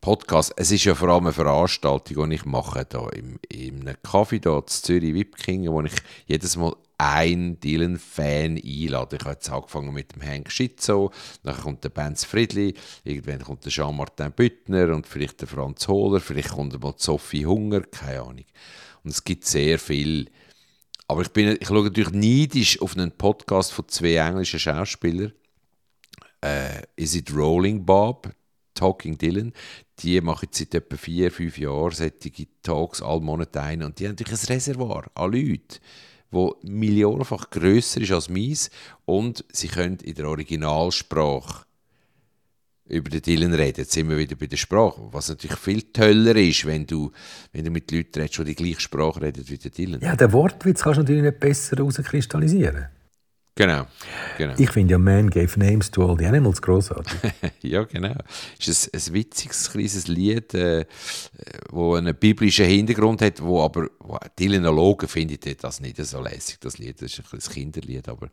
Podcast, 0.01 0.53
es 0.55 0.71
ist 0.71 0.85
ja 0.85 0.95
vor 0.95 1.09
allem 1.09 1.25
eine 1.25 1.33
Veranstaltung, 1.33 2.29
die 2.29 2.35
ich 2.35 2.45
mache 2.45 2.85
hier 2.89 3.13
im, 3.13 3.39
einem 3.53 3.95
Café 4.03 4.41
hier 4.41 4.57
in 4.57 4.67
Zürich, 4.67 5.13
Wip 5.13 5.35
King, 5.35 5.69
wo 5.69 5.81
ich 5.81 5.91
jedes 6.25 6.55
Mal 6.55 6.73
einen 6.97 7.59
Dylan-Fan 7.59 8.61
einlade. 8.63 9.17
Ich 9.17 9.21
habe 9.23 9.33
jetzt 9.33 9.49
angefangen 9.49 9.93
mit 9.93 10.15
dem 10.15 10.21
Hank 10.21 10.51
Schitzo, 10.51 11.11
dann 11.43 11.57
kommt 11.57 11.83
der 11.83 11.89
Benz 11.89 12.23
Friedli, 12.23 12.73
irgendwann 13.03 13.41
kommt 13.41 13.65
der 13.65 13.71
Jean-Martin 13.71 14.31
Büttner 14.31 14.93
und 14.95 15.05
vielleicht 15.07 15.41
der 15.41 15.47
Franz 15.47 15.87
Hohler, 15.87 16.21
vielleicht 16.21 16.51
kommt 16.51 16.81
mal 16.81 16.93
Sophie 16.95 17.45
Hunger, 17.45 17.81
keine 17.81 18.21
Ahnung. 18.21 18.45
Und 19.03 19.11
es 19.11 19.23
gibt 19.23 19.45
sehr 19.45 19.79
viel. 19.79 20.29
Aber 21.07 21.21
ich, 21.21 21.29
bin, 21.29 21.57
ich 21.59 21.67
schaue 21.67 21.83
natürlich 21.83 22.11
neidisch 22.11 22.81
auf 22.81 22.95
einen 22.95 23.11
Podcast 23.11 23.73
von 23.73 23.87
zwei 23.87 24.15
englischen 24.15 24.59
Schauspielern, 24.59 25.33
äh, 26.41 26.83
Is 26.95 27.15
It 27.15 27.33
Rolling 27.35 27.85
Bob, 27.85 28.31
Talking 28.73 29.17
Dylan, 29.17 29.53
die 29.99 30.21
machen 30.21 30.49
seit 30.51 30.73
etwa 30.73 30.95
vier, 30.95 31.31
fünf 31.31 31.57
Jahren 31.57 31.91
solche 31.91 32.47
Talks 32.63 33.01
alle 33.01 33.21
Monate 33.21 33.61
ein 33.61 33.83
und 33.83 33.99
die 33.99 34.05
haben 34.05 34.15
natürlich 34.17 34.41
ein 34.41 34.53
Reservoir 34.53 35.05
an 35.15 35.31
Leuten, 35.31 35.79
wo 36.31 36.55
millionenfach 36.63 37.49
grösser 37.49 38.01
ist 38.01 38.11
als 38.11 38.29
meins 38.29 38.69
und 39.05 39.43
sie 39.51 39.67
können 39.67 39.97
in 39.97 40.15
der 40.15 40.29
Originalsprache 40.29 41.65
über 42.89 43.09
den 43.09 43.21
Dylan 43.21 43.53
reden. 43.53 43.81
Jetzt 43.81 43.91
sind 43.91 44.09
wir 44.09 44.17
wieder 44.17 44.35
bei 44.35 44.47
der 44.47 44.57
Sprache. 44.57 45.09
Was 45.11 45.29
natürlich 45.29 45.57
viel 45.57 45.81
toller 45.81 46.35
ist, 46.35 46.65
wenn 46.65 46.87
du, 46.87 47.11
wenn 47.51 47.63
du 47.63 47.71
mit 47.71 47.91
Leuten 47.91 48.19
redest, 48.19 48.39
die 48.39 48.43
die 48.45 48.55
gleiche 48.55 48.81
Sprache 48.81 49.21
reden 49.21 49.43
wie 49.47 49.57
der 49.57 49.71
Dylan. 49.71 50.01
Ja, 50.01 50.15
den 50.15 50.31
Wortwitz 50.33 50.81
kannst 50.81 50.97
du 50.97 51.01
natürlich 51.01 51.23
nicht 51.23 51.39
besser 51.39 51.77
herauskristallisieren. 51.77 52.87
Genau, 53.59 53.87
genau. 54.37 54.53
Ich 54.57 54.71
finde 54.71 54.93
ja 54.93 54.97
Man 54.97 55.29
Gave 55.29 55.59
Names 55.59 55.91
to 55.91 56.09
All 56.09 56.17
the 56.17 56.25
Animals 56.25 56.61
großartig. 56.61 57.11
ja, 57.61 57.83
genau. 57.83 58.15
Es 58.57 58.69
ist 58.69 58.93
ein, 58.93 59.01
ein 59.01 59.13
witziges, 59.15 59.69
kleines 59.69 60.07
Lied, 60.07 60.53
äh, 60.53 60.85
wo 61.69 61.95
einen 61.95 62.15
biblischen 62.15 62.65
Hintergrund 62.65 63.21
hat, 63.21 63.41
wo 63.41 63.61
aber 63.61 63.89
wo 63.99 64.17
die 64.37 64.47
Linologen 64.47 65.09
finden 65.09 65.37
das 65.59 65.81
nicht 65.81 65.97
so 65.97 66.21
lässig, 66.21 66.61
das 66.61 66.77
Lied. 66.77 67.01
Das 67.01 67.19
ist 67.19 67.33
ein 67.33 67.53
Kinderlied, 67.53 68.07
aber 68.07 68.29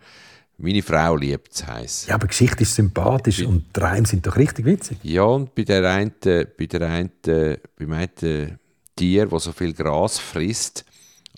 meine 0.58 0.80
Frau 0.80 1.16
liebt 1.16 1.52
es, 1.52 1.66
heisst 1.66 2.06
Ja, 2.06 2.14
aber 2.14 2.28
Geschichte 2.28 2.62
ist 2.62 2.76
sympathisch 2.76 3.40
bei, 3.40 3.48
und 3.48 3.64
die 3.74 3.80
Reime 3.80 4.06
sind 4.06 4.24
doch 4.28 4.36
richtig 4.36 4.64
witzig. 4.64 4.98
Ja, 5.02 5.24
und 5.24 5.56
bei 5.56 5.64
der 5.64 5.90
einen, 5.90 6.14
bei 6.22 6.66
der 6.66 6.82
einen, 6.82 7.10
beim 7.20 7.92
einen 7.92 8.60
Tier, 8.94 9.26
das 9.26 9.42
so 9.42 9.50
viel 9.50 9.74
Gras 9.74 10.20
frisst, 10.20 10.85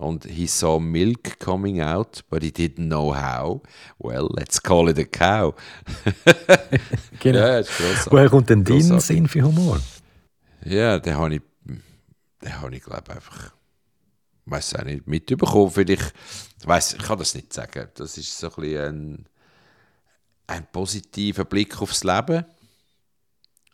und 0.00 0.24
he 0.24 0.46
saw 0.46 0.78
milk 0.78 1.38
coming 1.40 1.80
out, 1.80 2.24
but 2.30 2.42
he 2.42 2.50
didn't 2.50 2.88
know 2.88 3.14
how. 3.14 3.62
Well, 3.98 4.28
let's 4.34 4.62
call 4.62 4.88
it 4.88 4.98
a 4.98 5.04
cow. 5.04 5.54
genau. 7.20 7.38
Ja, 7.38 7.62
Woher 8.10 8.28
kommt 8.28 8.50
denn 8.50 8.64
dein 8.64 9.00
Sinn 9.00 9.28
für 9.28 9.42
Humor? 9.42 9.80
Ja, 10.64 10.98
den 10.98 11.16
habe 11.16 11.34
ich, 11.36 11.42
den 11.64 12.60
habe 12.60 12.76
ich 12.76 12.82
glaube 12.82 13.12
einfach, 13.12 13.52
weiß 14.46 14.76
auch 14.76 14.84
nicht, 14.84 15.06
mitbekommen. 15.06 15.70
Vielleicht, 15.70 16.14
ich 16.60 16.66
weiß, 16.66 16.94
ich 16.94 17.02
kann 17.02 17.18
das 17.18 17.34
nicht 17.34 17.52
sagen. 17.52 17.88
Das 17.94 18.16
ist 18.18 18.38
so 18.38 18.48
ein 18.48 18.54
bisschen 18.56 18.86
ein, 18.86 19.26
ein 20.46 20.66
positiver 20.72 21.44
Blick 21.44 21.80
aufs 21.80 22.04
Leben. 22.04 22.44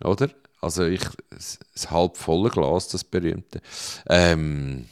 oder? 0.02 0.30
Also 0.60 0.84
ich, 0.84 1.02
das 1.30 1.90
halb 1.90 2.16
volle 2.16 2.48
Glas, 2.48 2.88
das 2.88 3.04
berühmte. 3.04 3.60
Ähm, 4.08 4.87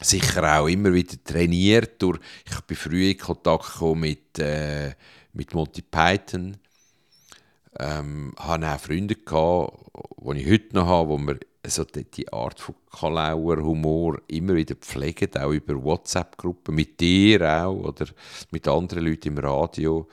sicher 0.00 0.60
auch 0.60 0.66
immer 0.66 0.92
wieder 0.92 1.16
trainiert 1.22 2.00
durch, 2.00 2.18
ich 2.44 2.60
bin 2.62 2.76
früh 2.76 3.10
in 3.10 3.18
Kontakt 3.18 3.72
gekommen 3.72 4.00
mit, 4.00 4.38
äh, 4.38 4.94
mit 5.32 5.54
Monty 5.54 5.82
Python, 5.82 6.56
ähm, 7.78 8.34
habe 8.38 8.68
auch 8.68 8.80
Freunde 8.80 9.14
gehabt, 9.14 9.78
die 10.22 10.40
ich 10.40 10.50
heute 10.50 10.74
noch 10.74 10.86
habe, 10.86 11.08
wo 11.10 11.18
wir 11.18 11.38
so 11.66 11.84
die, 11.84 12.04
die 12.04 12.32
Art 12.32 12.58
von 12.58 12.74
Kalauer 12.90 13.58
Humor 13.58 14.20
immer 14.28 14.54
wieder 14.54 14.74
pflegen, 14.74 15.36
auch 15.36 15.50
über 15.50 15.82
WhatsApp-Gruppen, 15.82 16.74
mit 16.74 16.98
dir 17.00 17.64
auch 17.64 17.74
oder 17.74 18.06
mit 18.50 18.66
anderen 18.66 19.04
Leuten 19.04 19.28
im 19.28 19.38
Radio. 19.38 20.08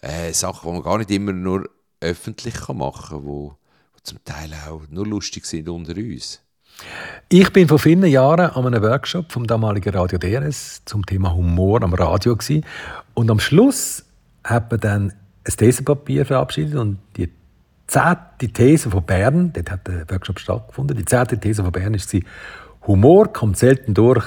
Äh, 0.00 0.32
Sachen, 0.32 0.68
die 0.68 0.72
man 0.74 0.82
gar 0.82 0.98
nicht 0.98 1.10
immer 1.10 1.32
nur 1.32 1.68
öffentlich 2.00 2.68
machen 2.68 3.18
kann, 3.18 3.24
wo 3.24 3.56
zum 4.02 4.24
Teil 4.24 4.54
auch 4.66 4.82
nur 4.88 5.06
lustig 5.06 5.44
sind 5.44 5.68
unter 5.68 5.94
uns. 5.94 6.40
Ich 7.28 7.52
bin 7.52 7.68
vor 7.68 7.78
vielen 7.78 8.04
Jahren 8.06 8.50
an 8.50 8.66
einem 8.66 8.82
Workshop 8.82 9.30
vom 9.30 9.46
damaligen 9.46 9.94
Radio 9.94 10.18
DRS 10.18 10.82
zum 10.84 11.06
Thema 11.06 11.34
Humor 11.34 11.82
am 11.82 11.94
Radio 11.94 12.34
gewesen. 12.34 12.64
und 13.14 13.30
am 13.30 13.38
Schluss 13.38 14.04
hat 14.42 14.70
man 14.70 14.80
dann 14.80 15.12
ein 15.46 15.56
Thesenpapier 15.56 16.26
verabschiedet 16.26 16.74
und 16.74 16.98
die 17.16 17.30
zehnte 17.86 18.48
These 18.52 18.90
von 18.90 19.04
Bern, 19.04 19.52
dort 19.52 19.70
hat 19.70 19.86
der 19.86 20.08
Workshop 20.10 20.38
stattgefunden, 20.38 20.96
die 20.96 21.04
zehnte 21.04 21.38
These 21.38 21.62
von 21.62 21.72
Bern 21.72 21.94
war, 21.94 22.20
Humor 22.86 23.32
kommt 23.32 23.58
selten 23.58 23.94
durch, 23.94 24.24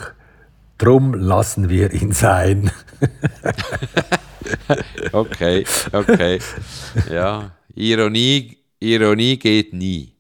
drum 0.78 1.14
lassen 1.14 1.70
wir 1.70 1.92
ihn 1.94 2.12
sein. 2.12 2.72
okay, 5.12 5.66
okay. 5.92 6.40
Ja, 7.12 7.52
Ironie, 7.76 8.58
Ironie 8.80 9.38
geht 9.38 9.74
nie. 9.74 10.13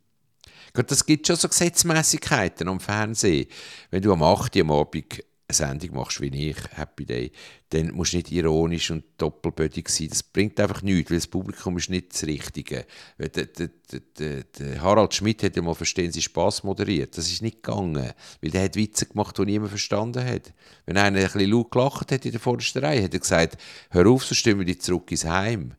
Gut, 0.75 0.89
das 0.89 1.05
gibt 1.05 1.27
schon 1.27 1.36
so 1.36 1.47
Gesetzmäßigkeiten 1.47 2.67
am 2.67 2.79
Fernsehen. 2.79 3.45
Wenn 3.91 4.01
du 4.01 4.12
am 4.12 4.23
8. 4.23 4.55
Uhr 4.55 4.62
am 4.63 4.71
Abend 4.71 5.23
eine 5.47 5.55
Sendung 5.55 5.97
machst 5.97 6.19
wie 6.19 6.49
ich, 6.49 6.57
Happy 6.71 7.05
Day, 7.05 7.31
dann 7.69 7.91
musst 7.91 8.13
du 8.13 8.17
nicht 8.17 8.31
ironisch 8.31 8.89
und 8.89 9.03
doppelbödig 9.19 9.88
sein. 9.88 10.07
Das 10.09 10.23
bringt 10.23 10.59
einfach 10.59 10.81
nichts, 10.81 11.12
weil 11.12 11.19
das 11.19 11.27
Publikum 11.27 11.77
ist 11.77 11.91
nicht 11.91 12.13
das 12.13 12.23
Richtige. 12.23 12.88
Der, 13.19 13.45
der, 13.45 13.69
der, 14.17 14.43
der 14.45 14.81
Harald 14.81 15.13
Schmidt 15.13 15.43
hat 15.43 15.55
ja 15.55 15.62
mal 15.62 15.75
«Verstehen 15.75 16.12
Sie 16.12 16.23
Spass» 16.23 16.63
moderiert. 16.63 17.15
Das 17.19 17.31
ist 17.31 17.43
nicht 17.43 17.62
gegangen, 17.62 18.12
weil 18.41 18.49
der 18.49 18.63
hat 18.63 18.75
Witze 18.75 19.05
gemacht, 19.05 19.38
die 19.38 19.45
niemand 19.45 19.69
verstanden 19.69 20.25
hat. 20.25 20.53
Wenn 20.88 20.97
einer 20.97 21.19
ein 21.19 21.23
bisschen 21.23 21.51
laut 21.51 21.69
gelacht 21.69 22.12
hat 22.12 22.25
in 22.25 22.31
der 22.31 22.41
vordersten 22.41 22.83
Reihe, 22.83 23.03
hat 23.03 23.13
er 23.13 23.19
gesagt, 23.19 23.62
hör 23.91 24.07
auf, 24.07 24.25
so 24.25 24.33
stimmen 24.33 24.65
die 24.65 24.79
zurück 24.79 25.12
ins 25.12 25.25
Heim. 25.25 25.75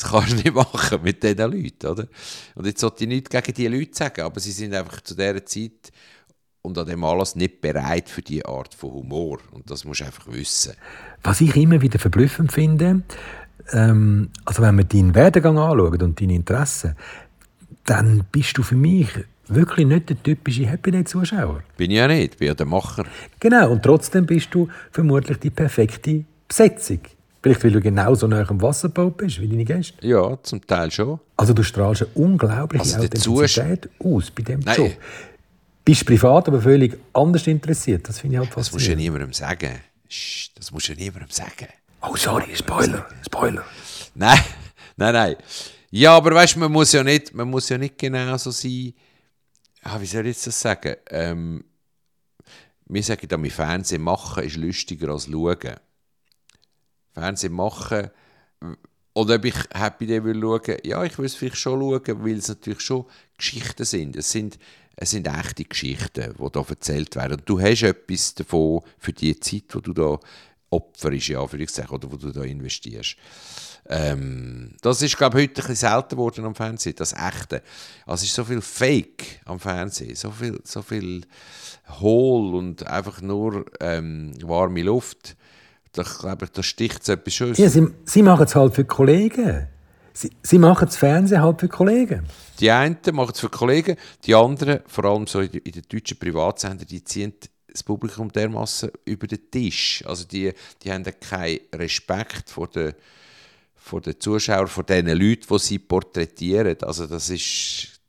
Das 0.00 0.10
kannst 0.10 0.32
du 0.32 0.36
nicht 0.36 0.54
machen 0.54 1.02
mit 1.02 1.22
diesen 1.22 1.38
Leuten, 1.38 1.86
oder? 1.86 2.06
Und 2.54 2.66
jetzt 2.66 2.80
sollte 2.80 3.04
ich 3.04 3.08
nichts 3.08 3.30
gegen 3.30 3.52
diese 3.52 3.68
Leute 3.68 3.90
sagen, 3.92 4.22
aber 4.22 4.40
sie 4.40 4.52
sind 4.52 4.74
einfach 4.74 5.00
zu 5.02 5.14
dieser 5.14 5.44
Zeit 5.44 5.92
und 6.62 6.78
an 6.78 6.86
dem 6.86 7.04
alles 7.04 7.36
nicht 7.36 7.60
bereit 7.60 8.08
für 8.08 8.22
diese 8.22 8.46
Art 8.46 8.74
von 8.74 8.92
Humor. 8.92 9.38
Und 9.52 9.70
das 9.70 9.84
musst 9.84 10.00
du 10.00 10.04
einfach 10.04 10.26
wissen. 10.28 10.72
Was 11.22 11.40
ich 11.40 11.54
immer 11.56 11.82
wieder 11.82 11.98
verblüffend 11.98 12.52
finde, 12.52 13.02
ähm, 13.72 14.30
also 14.46 14.62
wenn 14.62 14.76
man 14.76 14.88
deinen 14.88 15.14
Werdegang 15.14 15.58
anschaut 15.58 16.02
und 16.02 16.20
deine 16.20 16.34
Interessen, 16.34 16.96
dann 17.84 18.24
bist 18.32 18.56
du 18.56 18.62
für 18.62 18.76
mich 18.76 19.08
wirklich 19.48 19.86
nicht 19.86 20.08
der 20.08 20.22
typische 20.22 20.66
Happy 20.66 20.92
Day-Zuschauer. 20.92 21.62
Bin 21.76 21.90
ich 21.90 21.98
ja 21.98 22.08
nicht, 22.08 22.38
bin 22.38 22.48
ja 22.48 22.54
der 22.54 22.66
Macher. 22.66 23.04
Genau, 23.38 23.72
und 23.72 23.82
trotzdem 23.82 24.24
bist 24.24 24.54
du 24.54 24.68
vermutlich 24.92 25.38
die 25.38 25.50
perfekte 25.50 26.24
Besetzung. 26.48 27.00
Vielleicht, 27.42 27.64
weil 27.64 27.70
du 27.70 27.80
genauso 27.80 28.26
nah 28.26 28.46
am 28.48 28.60
Wasserbau 28.60 29.10
bist 29.10 29.40
wie 29.40 29.48
deine 29.48 29.64
Gäste. 29.64 30.06
Ja, 30.06 30.38
zum 30.42 30.66
Teil 30.66 30.90
schon. 30.90 31.20
Also 31.36 31.54
du 31.54 31.62
strahlst 31.62 32.02
eine 32.02 32.10
unglaubliche 32.14 32.84
also 32.84 32.98
Authentizität 32.98 33.88
aus 33.98 34.30
bei 34.30 34.42
diesem 34.42 34.60
Job 34.60 34.92
bist 35.84 36.06
privat 36.06 36.48
aber 36.48 36.60
völlig 36.60 36.96
anders 37.12 37.46
interessiert. 37.46 38.08
Das 38.08 38.20
finde 38.20 38.36
ich 38.36 38.38
halt 38.40 38.52
faszinierend. 38.52 38.66
Das 38.66 38.72
musst 38.72 38.86
du 38.86 38.90
ja 38.90 38.96
niemandem 38.96 39.32
sagen. 39.32 39.80
Das 40.54 40.72
musst 40.72 40.88
du 40.88 40.92
ja 40.92 40.98
niemandem 40.98 41.30
sagen. 41.30 41.68
Oh, 42.02 42.16
sorry, 42.16 42.54
Spoiler, 42.54 43.06
Spoiler. 43.24 43.64
Nein, 44.14 44.38
nein, 44.96 45.12
nein. 45.12 45.36
Ja, 45.90 46.16
aber 46.16 46.34
weißt 46.34 46.54
du, 46.54 46.60
man 46.60 46.72
muss 46.72 46.92
ja 46.92 47.02
nicht, 47.02 47.34
man 47.34 47.48
muss 47.48 47.68
ja 47.68 47.76
nicht 47.76 47.98
genau 47.98 48.36
so 48.36 48.50
sein. 48.50 48.94
Ah, 49.82 50.00
wie 50.00 50.06
soll 50.06 50.26
ich 50.26 50.36
jetzt 50.36 50.46
das 50.46 50.60
sagen? 50.60 50.94
Ähm, 51.10 51.64
wir 52.86 53.02
sagen 53.02 53.40
mit 53.40 53.52
Fernsehen 53.52 54.02
machen 54.02 54.44
ist 54.44 54.56
lustiger 54.56 55.08
als 55.08 55.26
schauen. 55.26 55.76
Fernsehen 57.12 57.52
machen, 57.52 58.10
oder 59.12 59.34
ob 59.36 59.44
ich 59.44 59.54
Happy 59.74 60.06
Day 60.06 60.22
will 60.22 60.40
schauen, 60.40 60.78
ja, 60.84 61.02
ich 61.04 61.18
will 61.18 61.26
es 61.26 61.34
vielleicht 61.34 61.56
schon 61.56 61.80
schauen, 61.80 62.24
weil 62.24 62.38
es 62.38 62.48
natürlich 62.48 62.80
schon 62.80 63.06
Geschichten 63.36 63.84
sind. 63.84 64.16
Es 64.16 64.30
sind 64.30 64.58
es 65.00 65.12
sind 65.12 65.26
echte 65.26 65.64
Geschichten, 65.64 66.34
die 66.38 66.42
hier 66.52 66.64
erzählt 66.68 67.16
werden. 67.16 67.38
Und 67.38 67.48
du 67.48 67.58
hast 67.58 67.82
etwas 67.82 68.34
davon 68.34 68.82
für 68.98 69.14
die 69.14 69.38
Zeit, 69.40 69.64
die 69.74 69.80
du 69.80 69.94
da 69.94 70.18
opferst, 70.68 71.28
ja, 71.28 71.46
für 71.46 71.56
oder 71.90 72.12
wo 72.12 72.16
du 72.16 72.30
da 72.30 72.42
investierst. 72.42 73.16
Ähm, 73.88 74.76
das 74.82 75.00
ist, 75.00 75.16
glaube 75.16 75.40
ich, 75.40 75.48
heute 75.48 75.62
ein 75.62 75.68
bisschen 75.68 75.88
selten 75.88 76.10
geworden 76.10 76.44
am 76.44 76.54
Fernsehen, 76.54 76.94
das 76.96 77.14
Echte. 77.14 77.62
Also 78.04 78.22
es 78.22 78.28
ist 78.28 78.34
so 78.34 78.44
viel 78.44 78.60
Fake 78.60 79.40
am 79.46 79.58
Fernsehen, 79.58 80.14
so 80.14 80.30
viel, 80.30 80.60
so 80.64 80.82
viel 80.82 81.22
Hohl 81.98 82.54
und 82.54 82.86
einfach 82.86 83.22
nur 83.22 83.64
ähm, 83.80 84.34
warme 84.42 84.82
Luft. 84.82 85.34
Da, 85.92 86.02
glaube 86.02 86.44
ich, 86.44 86.50
da 86.52 86.62
sticht 86.62 87.02
es 87.02 87.08
etwas 87.08 87.34
Schönes. 87.34 87.58
Ja, 87.58 87.68
sie, 87.68 87.88
sie 88.04 88.22
machen 88.22 88.44
es 88.44 88.54
halt 88.54 88.74
für 88.74 88.84
Kollegen. 88.84 89.66
Sie, 90.12 90.30
sie 90.42 90.58
machen 90.58 90.86
das 90.86 90.96
Fernsehen 90.96 91.42
halt 91.42 91.60
für 91.60 91.68
Kollegen. 91.68 92.26
Die 92.58 92.70
einen 92.70 92.98
machen 93.12 93.32
es 93.32 93.40
für 93.40 93.48
Kollegen, 93.48 93.96
die 94.24 94.34
anderen, 94.34 94.80
vor 94.86 95.04
allem 95.04 95.26
so 95.26 95.40
in, 95.40 95.50
den 95.50 95.82
deutschen 95.88 96.18
Privatsendern, 96.18 96.86
die 96.86 97.02
ziehen 97.02 97.32
das 97.72 97.82
Publikum 97.82 98.30
dermaßen 98.30 98.90
über 99.04 99.26
den 99.26 99.50
Tisch. 99.50 100.04
Also 100.06 100.24
die, 100.24 100.52
die 100.82 100.92
haben 100.92 101.04
keinen 101.20 101.60
Respekt 101.74 102.50
vor 102.50 102.68
den, 102.68 102.92
vor 103.76 104.00
den 104.00 104.18
Zuschauern, 104.20 104.66
vor 104.66 104.84
den 104.84 105.06
Leuten, 105.06 105.46
die 105.48 105.58
sie 105.58 105.78
porträtieren. 105.78 106.76
Also 106.82 107.06
das 107.06 107.30
ist, 107.30 108.00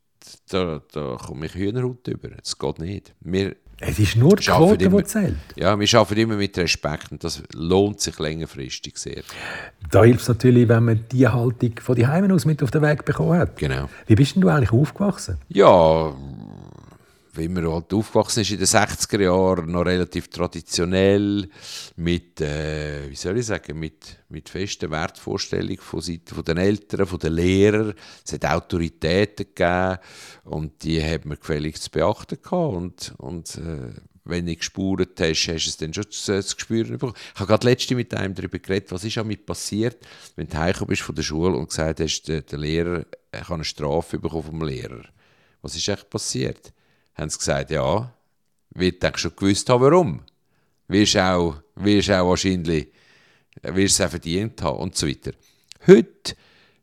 da, 0.50 0.82
da 0.92 1.18
komme 1.18 1.46
ich 1.46 1.54
Hühnerhaut 1.54 2.08
über. 2.08 2.30
Das 2.30 2.58
geht 2.58 2.80
nicht. 2.80 3.14
Wir, 3.22 3.56
es 3.84 3.98
ist 3.98 4.16
nur 4.16 4.36
die 4.36 4.46
Quote, 4.46 4.90
die 4.90 5.04
zählt. 5.04 5.36
Ja, 5.56 5.78
wir 5.78 6.00
arbeiten 6.00 6.20
immer 6.20 6.36
mit 6.36 6.56
Respekt 6.58 7.12
und 7.12 7.24
das 7.24 7.42
lohnt 7.54 8.00
sich 8.00 8.18
längerfristig 8.20 8.98
sehr. 8.98 9.24
Da 9.90 10.04
hilft 10.04 10.22
es 10.22 10.28
natürlich, 10.28 10.70
wenn 10.70 10.86
man 10.86 11.06
die 11.12 11.28
Haltung 11.28 11.74
von 11.82 11.96
die 11.96 12.06
Heimen 12.06 12.32
aus 12.32 12.46
mit 12.46 12.62
auf 12.62 12.70
den 12.70 12.84
Weg 12.84 13.06
bekommen 13.06 13.40
hat. 13.40 13.58
Genau. 13.58 13.90
Wie 14.06 14.16
bist 14.16 14.36
denn 14.36 14.42
du 14.44 14.50
eigentlich 14.50 14.72
aufgewachsen? 14.72 15.38
Ja, 15.50 16.14
wie 17.34 17.48
man 17.48 17.72
halt 17.72 17.94
aufgewachsen 17.94 18.42
ist 18.42 18.52
in 18.52 18.58
den 18.58 18.68
60er 18.68 19.22
Jahren, 19.22 19.72
noch 19.72 19.86
relativ 19.86 20.28
traditionell, 20.28 21.50
mit, 21.96 22.42
äh, 22.42 23.10
wie 23.10 23.16
soll 23.16 23.38
ich 23.38 23.46
sagen, 23.46 23.80
mit, 23.80 24.18
mit 24.30 24.50
festen 24.50 24.92
Wertvorstellungen 24.92 25.78
von 25.78 26.02
Seiten 26.02 26.44
der 26.44 26.58
Eltern, 26.58 27.06
von 27.06 27.20
den 27.20 27.34
Lehrern. 27.34 27.94
Es 28.26 28.34
hat 28.34 28.46
Autoritäten 28.46 29.46
gegeben 29.56 29.98
und 30.44 30.84
die 30.84 31.02
hat 31.04 31.26
man 31.26 31.40
gefällig 31.40 31.80
zu 31.80 31.90
beachten 31.90 32.38
gehabt. 32.42 32.76
Und, 32.76 33.14
und 33.18 33.56
äh, 33.58 33.94
wenn 34.24 34.46
du 34.46 34.56
gespürt 34.56 35.20
hast, 35.20 35.48
hast 35.48 35.66
du 35.66 35.70
es 35.70 35.78
dann 35.78 35.94
schon 35.94 36.12
zu, 36.12 36.44
zu 36.44 36.60
spüren 36.60 36.92
bekommen. 36.92 37.14
Ich 37.34 37.40
habe 37.40 37.48
gerade 37.48 37.68
letzte 37.68 37.96
mit 37.96 38.14
einem 38.14 38.36
darüber 38.36 38.60
geredet, 38.60 38.92
was 38.92 39.04
ist 39.04 39.18
damit 39.18 39.46
passiert, 39.46 39.98
wenn 40.36 40.48
du 40.48 40.58
heimgekommen 40.58 40.90
bist 40.90 41.02
von 41.02 41.16
der 41.16 41.24
Schule 41.24 41.56
und 41.56 41.70
gesagt 41.70 42.00
hast, 42.02 42.24
der, 42.24 42.42
der 42.42 42.60
Lehrer 42.60 43.06
kann 43.32 43.56
eine 43.56 43.64
Strafe 43.64 44.20
bekommen 44.20 44.44
vom 44.44 44.64
Lehrer. 44.64 45.04
Was 45.62 45.76
ist 45.76 45.88
echt 45.88 46.10
passiert? 46.10 46.74
Haben 47.22 47.30
sie 47.30 47.38
gesagt, 47.38 47.72
ja, 47.72 48.14
wird 48.72 49.04
du 49.04 49.12
schon 49.16 49.36
gewusst 49.36 49.70
haben, 49.70 49.84
warum. 49.84 50.22
Wirst 50.88 51.18
auch, 51.18 51.62
wirst 51.76 52.12
auch 52.12 52.30
wahrscheinlich, 52.30 52.92
wirst 53.62 54.00
es 54.00 54.06
auch 54.06 54.10
verdient 54.10 54.62
haben 54.62 54.80
und 54.80 54.96
so 54.96 55.08
weiter. 55.08 55.32
Heute, 55.88 56.36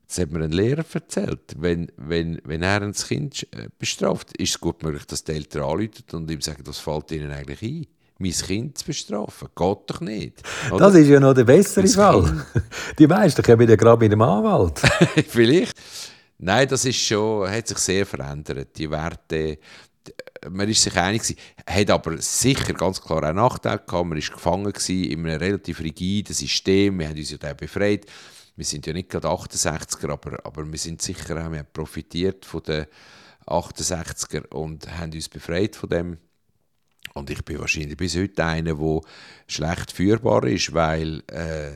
das 0.07 0.19
hat 0.19 0.31
mir 0.31 0.45
ein 0.45 0.53
Lehrer 0.53 0.85
erzählt, 0.93 1.55
wenn, 1.59 1.93
wenn, 1.97 2.41
wenn 2.45 2.63
er 2.63 2.83
ein 2.83 2.95
Kind 2.95 3.47
äh, 3.53 3.69
bestraft, 3.79 4.37
ist 4.39 4.51
es 4.51 4.61
gut 4.61 4.83
möglich, 4.83 5.05
dass 5.07 5.25
die 5.25 5.33
Eltern 5.33 5.63
anrufen 5.63 6.05
und 6.13 6.31
ihm 6.31 6.41
sagen, 6.41 6.63
was 6.65 6.79
fällt 6.79 7.11
ihnen 7.13 7.31
eigentlich 7.31 7.63
ein? 7.63 7.87
mein 8.21 8.33
Kind 8.33 8.77
zu 8.77 8.85
bestrafen. 8.85 9.49
Geht 9.55 9.79
doch 9.87 10.01
nicht. 10.01 10.43
Oder? 10.73 10.87
Das 10.87 10.95
ist 10.97 11.07
ja 11.07 11.21
noch 11.21 11.35
der 11.35 11.45
bessere 11.45 11.87
Fall. 11.87 12.47
Die 12.99 13.07
meisten 13.07 13.43
kommen 13.43 13.69
ja 13.69 13.77
gerade 13.77 14.01
mit 14.01 14.11
dem 14.11 14.23
Anwalt. 14.23 14.81
Vielleicht. 15.29 15.79
Nein, 16.39 16.69
das 16.69 16.85
ist 16.85 16.99
schon, 16.99 17.49
hat 17.49 17.69
sich 17.69 17.79
sehr 17.79 18.07
verändert. 18.07 18.77
Die 18.77 18.91
Werte, 18.91 19.59
man 20.51 20.69
ist 20.69 20.83
sich 20.83 20.97
einig 20.97 21.23
gewesen, 21.23 21.39
hat 21.67 21.91
aber 21.91 22.19
sicher 22.19 22.73
ganz 22.75 23.01
klar 23.01 23.23
einen 23.25 23.37
Nachteil 23.37 23.79
gehabt. 23.79 24.09
Man 24.09 24.21
war 24.23 24.35
gefangen 24.35 24.73
in 24.89 25.27
einem 25.27 25.39
relativ 25.39 25.81
rigiden 25.81 26.35
System. 26.35 26.99
Wir 26.99 27.09
haben 27.09 27.19
uns 27.19 27.31
ja 27.31 27.39
da 27.39 27.55
befreit. 27.55 28.07
Wir 28.57 28.65
sind 28.65 28.87
ja 28.87 28.93
nicht 28.93 29.09
gerade 29.09 29.29
68er, 29.29 30.11
aber, 30.11 30.39
aber 30.45 30.71
wir 30.71 30.79
sind 30.79 31.01
sicher 31.01 31.37
auch, 31.37 31.51
wir 31.51 31.61
haben 31.61 31.69
profitiert 31.73 32.45
von 32.45 32.63
den 32.63 32.87
68er 33.47 34.47
und 34.49 34.91
haben 34.99 35.13
uns 35.13 35.29
befreit 35.29 35.77
von 35.77 35.89
dem. 35.89 36.19
Und 37.15 37.31
ich 37.31 37.45
bin 37.45 37.59
wahrscheinlich 37.59 37.97
bis 37.97 38.17
heute 38.17 38.45
einer, 38.45 38.75
der 38.75 39.01
schlecht 39.47 39.93
führbar 39.93 40.45
ist, 40.45 40.75
weil 40.75 41.23
äh, 41.29 41.73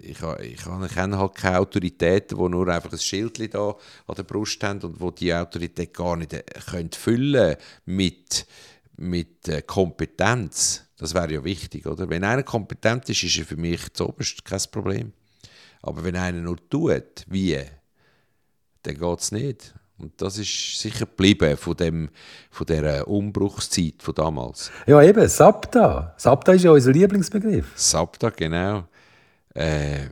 ich, 0.00 0.22
ich, 0.40 0.66
ich 0.66 0.94
kenne 0.94 1.18
halt 1.18 1.34
keine 1.34 1.58
Autoritäten, 1.58 2.38
die 2.38 2.48
nur 2.48 2.68
einfach 2.68 2.92
ein 2.92 2.98
Schild 2.98 3.54
da 3.54 3.74
an 4.06 4.14
der 4.16 4.22
Brust 4.22 4.62
haben 4.62 4.80
und 4.80 5.00
wo 5.00 5.10
die 5.10 5.34
Autorität 5.34 5.94
gar 5.94 6.16
nicht 6.16 6.32
äh, 6.32 6.42
können 6.70 6.90
füllen 6.92 7.56
mit, 7.84 8.46
mit 8.96 9.48
äh, 9.48 9.62
Kompetenz. 9.62 10.84
Das 10.96 11.14
wäre 11.14 11.32
ja 11.32 11.44
wichtig, 11.44 11.86
oder? 11.86 12.08
Wenn 12.08 12.24
einer 12.24 12.42
kompetent 12.42 13.08
ist, 13.08 13.22
ist 13.22 13.38
er 13.38 13.44
für 13.44 13.56
mich 13.56 13.92
zuoberst 13.92 14.44
kein 14.44 14.60
Problem. 14.70 15.12
Aber 15.82 16.02
wenn 16.02 16.16
einer 16.16 16.40
nur 16.40 16.56
tut, 16.68 17.24
wie, 17.28 17.58
dann 18.82 18.98
geht 18.98 19.20
es 19.20 19.32
nicht. 19.32 19.74
Und 19.98 20.20
das 20.22 20.38
ist 20.38 20.80
sicher 20.80 21.06
geblieben 21.06 21.56
von, 21.56 21.76
dem, 21.76 22.08
von 22.50 22.66
dieser 22.66 23.06
Umbruchszeit 23.08 23.96
von 24.00 24.14
damals. 24.14 24.70
Ja, 24.86 25.02
eben, 25.02 25.28
Sabta. 25.28 26.14
Sabta 26.16 26.52
ist 26.52 26.64
ja 26.64 26.70
unser 26.70 26.92
Lieblingsbegriff. 26.92 27.72
Sabta, 27.74 28.30
genau. 28.30 28.84
Äh, 29.58 30.08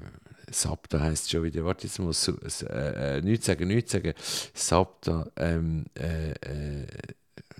Sabta 0.50 1.00
heisst 1.00 1.30
schon 1.30 1.42
wieder, 1.42 1.64
warte, 1.64 1.86
jetzt 1.86 1.98
muss 1.98 2.28
ich 2.28 2.68
äh, 2.68 3.18
äh, 3.18 3.22
nichts 3.22 3.46
sagen, 3.46 3.68
nichts 3.68 3.92
sagen. 3.92 4.12
Sabta, 4.54 5.26
ähm, 5.36 5.84
äh, 5.94 6.30
äh, 6.30 6.86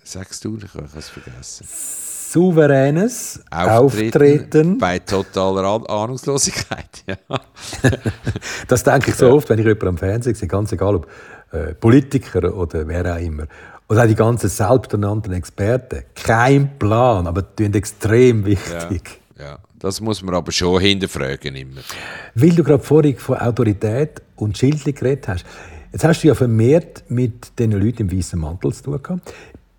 sagst 0.03 0.45
du, 0.45 0.57
ich 0.57 0.73
habe 0.75 0.89
es 0.97 1.09
vergessen. 1.09 1.67
Souveränes 1.69 3.41
Auftreten, 3.51 4.19
Auftreten. 4.19 4.79
bei 4.79 4.99
totaler 4.99 5.89
Ahnungslosigkeit. 5.89 6.87
Ja. 7.07 7.17
das 8.69 8.83
denke 8.83 9.11
ich 9.11 9.17
so 9.17 9.31
oft, 9.31 9.49
wenn 9.49 9.61
ich 9.61 9.65
jemanden 9.65 9.89
am 9.89 9.99
Fernsehen 9.99 10.35
sehe, 10.35 10.49
ganz 10.49 10.73
egal 10.73 10.97
ob 10.97 11.09
äh, 11.53 11.73
Politiker 11.75 12.53
oder 12.53 12.89
wer 12.89 13.15
auch 13.15 13.21
immer. 13.21 13.47
Und 13.87 13.99
auch 13.99 14.07
die 14.07 14.17
ganzen 14.17 14.51
selbsternannten 14.51 15.33
Experten. 15.33 16.03
Kein 16.17 16.79
Plan, 16.81 17.29
aber 17.29 17.43
die 17.43 17.63
sind 17.63 17.77
extrem 17.77 18.45
wichtig. 18.45 19.21
Ja, 19.39 19.45
ja, 19.45 19.59
das 19.87 20.01
muss 20.01 20.21
man 20.21 20.35
aber 20.35 20.51
schon 20.51 20.81
hinterfragen 20.81 21.55
immer. 21.55 21.81
Weil 22.35 22.51
du 22.51 22.65
gerade 22.65 22.83
vorhin 22.83 23.17
von 23.17 23.37
Autorität 23.39 24.21
und 24.35 24.59
Schildli 24.59 24.93
geredet 24.93 25.29
hast. 25.29 25.47
Jetzt 25.93 26.05
hast 26.05 26.25
du 26.25 26.29
ja 26.29 26.35
vermehrt 26.35 27.05
mit 27.09 27.57
den 27.59 27.71
Leuten 27.71 28.03
im 28.03 28.13
weißen 28.13 28.39
Mantel 28.39 28.73
zu 28.73 28.83
tun 28.83 29.01
gehabt. 29.01 29.33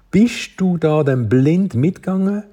Bist 0.10 0.52
du 0.56 0.78
da 0.78 1.04
dann 1.04 1.28
blind 1.28 1.74
mitgegangen 1.74 2.44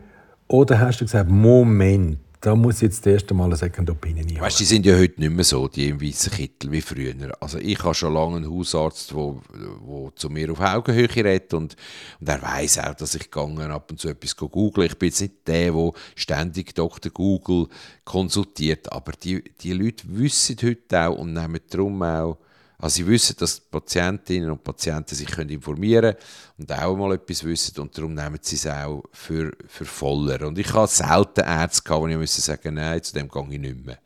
oder 0.49 0.81
hast 0.81 1.01
du 1.01 1.05
gesagt, 1.05 1.31
Moment, 1.31 2.19
da 2.45 2.55
muss 2.55 2.77
ich 2.77 2.83
jetzt 2.83 3.07
das 3.07 3.15
erste 3.15 3.33
Mal 3.33 3.47
eine 3.47 3.57
Second 3.57 3.89
Opinion 3.89 4.29
haben. 4.29 4.41
Weißt, 4.41 4.61
die 4.61 4.65
sind 4.65 4.85
ja 4.85 4.99
heute 4.99 5.19
nicht 5.19 5.33
mehr 5.33 5.45
so, 5.45 5.67
die 5.67 5.89
im 5.89 6.01
weißen 6.01 6.31
Kittel 6.31 6.71
wie 6.73 6.83
früher. 6.83 7.15
Also 7.41 7.57
ich 7.57 7.83
habe 7.83 7.95
schon 7.95 8.13
lange 8.13 8.37
einen 8.37 8.51
Hausarzt, 8.51 9.11
der 9.11 9.17
wo, 9.17 9.41
wo 9.81 10.11
zu 10.11 10.29
mir 10.29 10.53
auf 10.53 10.61
Augenhöhe 10.61 11.09
redet 11.17 11.55
und, 11.55 11.75
und 12.21 12.29
er 12.29 12.43
weiß 12.43 12.81
auch, 12.81 12.95
dass 12.95 13.15
ich 13.15 13.31
gegangen 13.31 13.71
ab 13.71 13.91
und 13.91 13.99
zu 13.99 14.09
etwas 14.09 14.37
google. 14.37 14.85
Ich 14.85 14.99
bin 14.99 15.09
jetzt 15.09 15.23
nicht 15.23 15.47
der, 15.47 15.73
der 15.73 15.93
ständig 16.17 16.75
Dr. 16.75 17.11
Google 17.11 17.69
konsultiert, 18.05 18.93
aber 18.93 19.13
die, 19.13 19.43
die 19.63 19.73
Leute 19.73 20.05
wissen 20.07 20.57
heute 20.63 21.01
auch 21.01 21.17
und 21.17 21.33
nehmen 21.33 21.61
darum 21.71 22.03
auch 22.03 22.37
also 22.79 22.97
sie 22.97 23.07
wissen, 23.07 23.37
dass 23.39 23.61
Patientinnen 23.61 24.51
und 24.51 24.65
Patienten 24.65 25.15
sich 25.15 25.39
informieren 25.39 26.15
können 26.15 26.17
und 26.59 26.73
auch 26.73 26.97
mal 26.97 27.15
etwas 27.15 27.45
wissen 27.45 27.81
und 27.81 27.97
darum 27.97 28.15
nehmen 28.15 28.39
sie 28.41 28.57
es 28.57 28.67
auch 28.67 29.03
für, 29.13 29.53
für 29.69 29.85
voller. 29.85 30.47
Und 30.47 30.59
ich 30.59 30.73
habe 30.73 30.89
selten 30.89 31.41
Ärzte 31.41 31.83
gehabt, 31.83 32.09
die 32.09 32.23
ich 32.23 32.31
sagen 32.31 32.75
nein, 32.75 33.03
zu 33.03 33.15
dem 33.15 33.29
gehe 33.29 33.43
ich 33.51 33.59
nicht 33.59 33.85
mehr. 33.85 33.99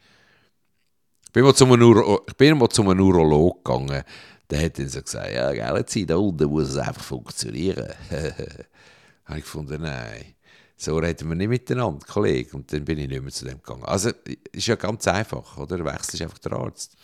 Ich 1.25 1.33
bin 1.33 1.45
mal 1.45 1.55
zu 1.55 1.65
einem, 1.65 2.71
zu 2.71 2.83
einem 2.83 2.97
Neurolog 2.99 3.65
gegangen, 3.65 4.03
der 4.51 4.65
hat 4.65 4.79
dann 4.79 4.89
so 4.89 5.03
gesagt, 5.03 5.31
ja, 5.33 5.53
gell, 5.53 6.07
da 6.07 6.17
unten 6.17 6.49
muss 6.49 6.69
es 6.69 6.77
einfach 6.77 7.03
funktionieren. 7.03 7.93
habe 9.25 9.39
ich 9.39 9.45
gefunden, 9.45 9.83
nein 9.83 10.38
so 10.81 10.97
reden 10.97 11.29
wir 11.29 11.35
nicht 11.35 11.49
miteinander, 11.49 12.07
Kollege. 12.07 12.57
Und 12.57 12.73
dann 12.73 12.85
bin 12.85 13.01
ich 13.01 13.09
nicht 13.09 13.21
mehr 13.21 13.33
zu 13.33 13.45
dem 13.45 13.59
gegangen. 13.59 13.83
Also, 13.85 14.11
ist 14.53 14.69
ja 14.69 14.77
ganz 14.77 15.09
einfach, 15.09 15.59
oder? 15.59 15.77
Du 15.77 15.85
wechselst 15.85 16.23
einfach 16.23 16.39
den 16.39 16.53
Arzt. 16.53 16.97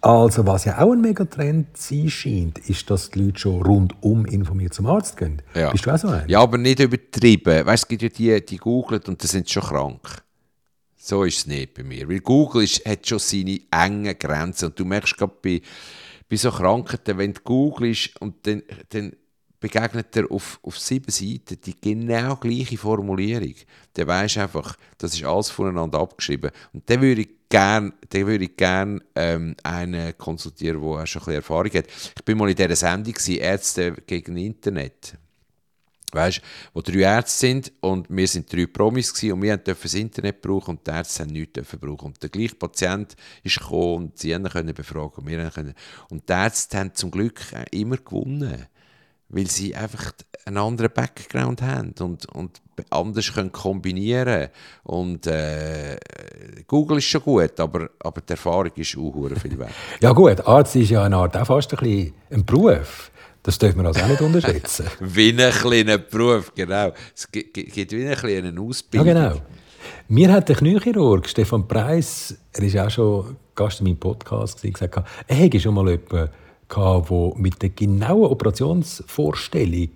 Also, 0.00 0.46
was 0.46 0.64
ja 0.64 0.78
auch 0.78 0.92
ein 0.92 1.00
Megatrend 1.00 1.76
sein 1.76 2.08
scheint, 2.08 2.58
ist, 2.68 2.88
dass 2.88 3.10
die 3.10 3.24
Leute 3.24 3.40
schon 3.40 3.62
rundum 3.62 4.26
informiert 4.26 4.74
zum 4.74 4.86
Arzt 4.86 5.16
gehen. 5.16 5.42
Ja. 5.54 5.72
Bist 5.72 5.84
du 5.84 5.90
auch 5.90 5.98
so 5.98 6.06
ein? 6.06 6.28
Ja, 6.28 6.40
aber 6.40 6.56
nicht 6.56 6.78
übertrieben. 6.78 7.66
Weißt 7.66 7.82
du, 7.82 7.94
es 7.94 7.98
gibt 7.98 8.20
ja 8.20 8.38
die, 8.38 8.46
die 8.46 8.58
googeln 8.58 9.02
und 9.08 9.20
die 9.20 9.26
sind 9.26 9.50
schon 9.50 9.64
krank. 9.64 10.22
So 10.96 11.24
ist 11.24 11.38
es 11.38 11.46
nicht 11.48 11.74
bei 11.74 11.82
mir. 11.82 12.08
Weil 12.08 12.20
Google 12.20 12.62
ist, 12.62 12.86
hat 12.86 13.08
schon 13.08 13.18
seine 13.18 13.60
engen 13.72 14.16
Grenzen. 14.16 14.66
Und 14.66 14.78
du 14.78 14.84
merkst 14.84 15.16
gerade 15.16 15.34
bei, 15.42 15.60
bei 16.28 16.36
so 16.36 16.52
Krankheiten, 16.52 17.18
wenn 17.18 17.32
du 17.32 17.40
googelst 17.42 18.20
und 18.20 18.46
dann, 18.46 18.62
dann 18.90 19.16
begegnet 19.60 20.14
er 20.16 20.30
auf, 20.30 20.58
auf 20.62 20.78
sieben 20.78 21.10
Seiten 21.10 21.60
die 21.64 21.80
genau 21.80 22.36
gleiche 22.36 22.76
Formulierung. 22.76 23.54
Der 23.96 24.06
weiß 24.06 24.38
einfach, 24.38 24.76
das 24.98 25.14
ist 25.14 25.24
alles 25.24 25.50
voneinander 25.50 25.98
abgeschrieben. 25.98 26.50
Und 26.72 26.88
den 26.88 27.00
würde 27.00 27.22
ich 27.22 27.28
gerne 27.48 27.92
gern, 28.56 29.00
ähm, 29.14 29.56
einen 29.62 30.16
konsultieren, 30.18 30.80
der 30.80 30.90
auch 30.90 31.06
schon 31.06 31.22
ein 31.22 31.26
bisschen 31.26 31.34
Erfahrung 31.34 31.72
hat. 31.72 31.86
Ich 32.16 32.24
bin 32.24 32.38
mal 32.38 32.50
in 32.50 32.56
dieser 32.56 32.76
Sendung, 32.76 33.14
Ärzte 33.26 33.92
gegen 34.06 34.36
Internet. 34.36 35.16
Weißt, 36.12 36.40
wo 36.72 36.80
drei 36.82 37.00
Ärzte 37.00 37.46
sind 37.46 37.72
und 37.80 38.06
wir 38.08 38.28
sind 38.28 38.50
drei 38.52 38.66
Promis 38.66 39.12
gewesen, 39.12 39.32
und 39.32 39.42
wir 39.42 39.56
dürfen 39.56 39.82
das 39.82 39.94
Internet 39.94 40.40
brauchen 40.40 40.76
und 40.76 40.86
die 40.86 40.90
Ärzte 40.90 41.24
haben 41.24 41.32
nichts 41.32 41.54
dürfen 41.54 41.78
brauchen. 41.80 42.06
Und 42.06 42.22
der 42.22 42.30
gleiche 42.30 42.54
Patient 42.54 43.16
ist 43.42 43.58
gekommen 43.58 43.96
und 43.96 44.18
sie 44.18 44.30
können 44.30 44.74
befragen 44.74 45.24
und 45.24 45.26
wir 45.26 45.50
können. 45.50 45.74
Und 46.08 46.28
die 46.28 46.32
Ärzte 46.32 46.78
haben 46.78 46.94
zum 46.94 47.10
Glück 47.10 47.40
immer 47.72 47.96
gewonnen 47.96 48.66
weil 49.28 49.48
sie 49.48 49.74
einfach 49.74 50.12
einen 50.44 50.58
anderen 50.58 50.92
Background 50.92 51.60
haben 51.62 51.94
und, 52.00 52.26
und 52.26 52.60
anders 52.90 53.32
können 53.32 53.50
kombinieren 53.50 54.48
und 54.84 55.26
äh, 55.26 55.96
Google 56.66 56.98
ist 56.98 57.06
schon 57.06 57.22
gut, 57.22 57.58
aber, 57.58 57.90
aber 57.98 58.20
die 58.20 58.32
Erfahrung 58.32 58.70
ist 58.76 58.96
auch 58.96 59.30
viel 59.40 59.58
wert. 59.58 59.70
ja 60.00 60.12
gut, 60.12 60.46
Arzt 60.46 60.76
ist 60.76 60.90
ja 60.90 61.02
eine 61.02 61.16
Art 61.16 61.36
auch 61.36 61.46
fast 61.46 61.72
ein, 61.72 61.78
bisschen 61.78 62.14
ein 62.30 62.44
Beruf. 62.44 63.10
Das 63.42 63.58
dürfen 63.58 63.82
wir 63.82 63.86
also 63.86 64.00
auch 64.00 64.08
nicht 64.08 64.20
unterschätzen. 64.20 64.86
wie 65.00 65.30
ein 65.30 65.52
kleiner 65.52 65.98
Beruf, 65.98 66.52
genau. 66.54 66.92
Es 67.14 67.30
gibt 67.30 67.56
wie 67.92 68.06
ein 68.08 68.16
kleinen 68.16 68.58
Ausbildung. 68.58 69.06
Ja, 69.06 69.30
genau. 69.30 69.40
Mir 70.08 70.32
hat 70.32 70.48
der 70.48 70.56
Kniechirurg 70.56 71.28
Stefan 71.28 71.66
Preis, 71.66 72.36
er 72.52 72.62
ist 72.62 72.76
auch 72.76 72.90
schon 72.90 73.36
Gast 73.54 73.80
in 73.80 73.86
meinem 73.86 73.98
Podcast, 73.98 74.62
gesagt, 74.62 75.02
er 75.26 75.36
hätte 75.36 75.58
schon 75.60 75.74
mal 75.74 75.88
jemanden 75.88 76.28
der 76.74 77.32
mit 77.36 77.62
der 77.62 77.70
genauen 77.70 78.30
Operationsvorstellung, 78.30 79.90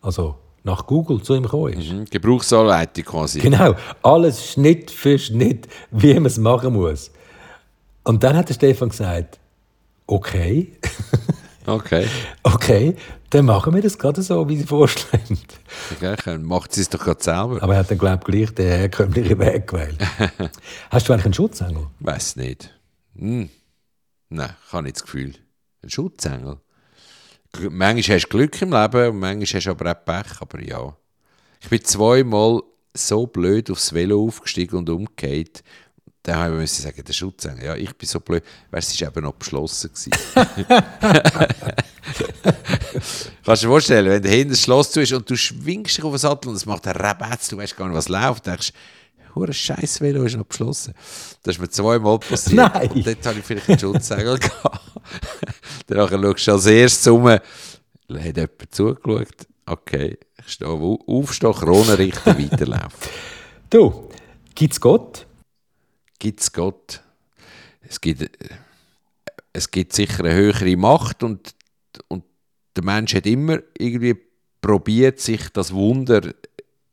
also 0.00 0.36
nach 0.66 0.86
Google 0.86 1.22
zu 1.22 1.34
ihm 1.34 1.44
gekommen 1.44 1.74
ist. 1.74 1.92
Mhm, 1.92 2.04
Gebrauchsanleitung 2.06 3.04
quasi. 3.04 3.40
Genau, 3.40 3.74
alles 4.02 4.52
Schnitt 4.52 4.90
für 4.90 5.18
Schnitt, 5.18 5.68
wie 5.90 6.14
man 6.14 6.26
es 6.26 6.38
machen 6.38 6.74
muss. 6.74 7.10
Und 8.02 8.22
dann 8.22 8.36
hat 8.36 8.48
der 8.48 8.54
Stefan 8.54 8.90
gesagt, 8.90 9.38
okay. 10.06 10.72
Okay. 11.68 12.06
okay, 12.44 12.94
dann 13.30 13.46
machen 13.46 13.74
wir 13.74 13.82
das 13.82 13.98
gerade 13.98 14.22
so, 14.22 14.48
wie 14.48 14.56
Sie 14.56 14.62
vorschlagen. 14.62 15.36
Okay, 16.00 16.38
macht 16.38 16.72
sie 16.72 16.82
es 16.82 16.88
doch 16.88 17.00
gerade 17.00 17.20
selber. 17.20 17.60
Aber 17.60 17.72
er 17.74 17.80
hat 17.80 17.90
dann, 17.90 17.98
glaube 17.98 18.20
ich, 18.20 18.24
gleich 18.24 18.54
den 18.54 18.68
herkömmlichen 18.68 19.36
Weg 19.40 19.66
gewählt. 19.66 19.98
Hast 20.90 21.08
du 21.08 21.12
eigentlich 21.12 21.24
einen 21.24 21.34
Schutzengel? 21.34 21.88
Weiß 21.98 22.36
nicht. 22.36 22.72
Hm. 23.18 23.50
Nein, 24.28 24.50
ich 24.64 24.72
habe 24.72 24.84
nicht 24.84 24.94
das 24.94 25.02
Gefühl 25.02 25.34
ein 25.86 25.90
Schutzengel. 25.90 26.58
Manchmal 27.70 28.16
hast 28.16 28.24
du 28.24 28.28
Glück 28.28 28.60
im 28.60 28.72
Leben 28.72 29.10
und 29.10 29.18
manchmal 29.18 29.46
hast 29.46 29.66
du 29.66 29.70
aber 29.70 29.92
auch 29.92 30.04
Pech, 30.04 30.40
aber 30.40 30.62
ja. 30.62 30.96
Ich 31.62 31.68
bin 31.68 31.82
zweimal 31.84 32.62
so 32.92 33.26
blöd 33.26 33.70
aufs 33.70 33.94
Velo 33.94 34.22
aufgestiegen 34.22 34.76
und 34.76 34.90
umgekehrt. 34.90 35.62
Dann 36.22 36.36
habe 36.36 36.64
ich 36.64 36.72
sagen, 36.72 37.02
der 37.04 37.12
Schutzengel. 37.12 37.64
Ja, 37.64 37.76
ich 37.76 37.96
bin 37.96 38.08
so 38.08 38.20
blöd. 38.20 38.42
Weißt 38.70 38.90
du, 38.90 38.94
es 38.94 39.00
war 39.00 39.08
eben 39.08 39.24
noch 39.24 39.34
beschlossen. 39.34 39.90
Kannst 43.44 43.62
du 43.62 43.66
dir 43.66 43.70
vorstellen, 43.70 44.10
wenn 44.10 44.22
du 44.22 44.28
hinten 44.28 44.50
das 44.50 44.62
Schloss 44.62 44.90
zu 44.90 45.00
ist 45.00 45.12
und 45.12 45.30
du 45.30 45.36
schwingst 45.36 45.96
dich 45.96 46.04
auf 46.04 46.12
den 46.12 46.18
Sattel 46.18 46.48
und 46.48 46.56
es 46.56 46.66
macht 46.66 46.86
einen 46.86 46.96
Rabatz, 46.96 47.48
du 47.48 47.56
weißt 47.56 47.76
gar 47.76 47.86
nicht, 47.86 47.96
was 47.96 48.08
läuft, 48.08 48.46
denkst 48.46 48.72
hure 49.36 49.52
scheiß 49.52 50.00
Velo 50.00 50.24
ist 50.24 50.36
noch 50.36 50.46
beschlossen. 50.46 50.94
Das 51.42 51.54
ist 51.54 51.60
mir 51.60 51.68
zweimal 51.68 52.18
passiert. 52.18 52.56
Nein. 52.74 52.90
Und 52.90 53.06
dort 53.06 53.26
habe 53.26 53.38
ich 53.38 53.44
vielleicht 53.44 53.68
einen 53.68 53.78
Schutzsegel 53.78 54.38
gehabt. 54.40 54.80
Dann 55.86 56.08
schaust 56.08 56.46
du 56.46 56.52
als 56.52 56.66
erstes 56.66 57.06
um, 57.06 57.28
hat 57.28 57.42
jemand 58.08 58.50
zugeschaut, 58.70 59.46
okay, 59.66 60.18
ich 60.38 60.52
stehe 60.52 60.70
auf, 60.70 61.00
aufstehen, 61.06 61.52
Krone 61.52 61.98
richten, 61.98 62.38
weiterlaufen. 62.38 63.10
Du, 63.70 64.08
gibt 64.54 64.72
es 64.72 64.80
Gott? 64.80 65.26
Gibt 66.18 66.40
es 66.40 66.52
Gott? 66.52 67.02
Es 67.88 68.00
gibt, 68.00 68.30
es 69.52 69.70
gibt 69.70 69.92
sicher 69.92 70.24
eine 70.24 70.34
höhere 70.34 70.76
Macht 70.76 71.22
und, 71.22 71.54
und 72.08 72.24
der 72.74 72.84
Mensch 72.84 73.14
hat 73.14 73.26
immer 73.26 73.58
irgendwie 73.78 74.16
probiert, 74.60 75.20
sich 75.20 75.48
das 75.50 75.72
Wunder 75.72 76.20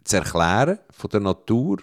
zu 0.04 0.18
erklären 0.18 0.80
von 0.92 1.10
der 1.10 1.20
Natur. 1.20 1.78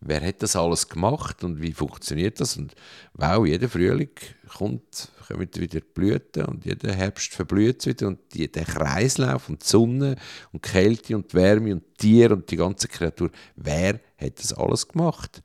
Wer 0.00 0.26
hat 0.26 0.42
das 0.42 0.56
alles 0.56 0.88
gemacht 0.88 1.44
und 1.44 1.60
wie 1.60 1.72
funktioniert 1.72 2.40
das? 2.40 2.56
Und 2.56 2.74
wow, 3.14 3.46
jeder 3.46 3.68
Frühling 3.68 4.10
kommt, 4.48 5.10
kommen 5.26 5.48
wieder 5.54 5.80
Blüten 5.80 6.44
und 6.44 6.64
jeder 6.64 6.92
Herbst 6.92 7.34
verblüht 7.34 7.80
es 7.80 7.86
wieder 7.86 8.08
und 8.08 8.18
der 8.34 8.64
Kreislauf 8.64 9.48
und 9.48 9.62
die 9.62 9.68
Sonne 9.68 10.16
und 10.52 10.64
die 10.64 10.70
Kälte 10.70 11.16
und 11.16 11.32
die 11.32 11.36
Wärme 11.36 11.72
und 11.72 11.84
die 11.84 11.94
Tiere 11.96 12.34
und 12.34 12.50
die 12.50 12.56
ganze 12.56 12.88
Kreatur. 12.88 13.30
Wer 13.56 14.00
hat 14.16 14.38
das 14.38 14.52
alles 14.52 14.88
gemacht? 14.88 15.42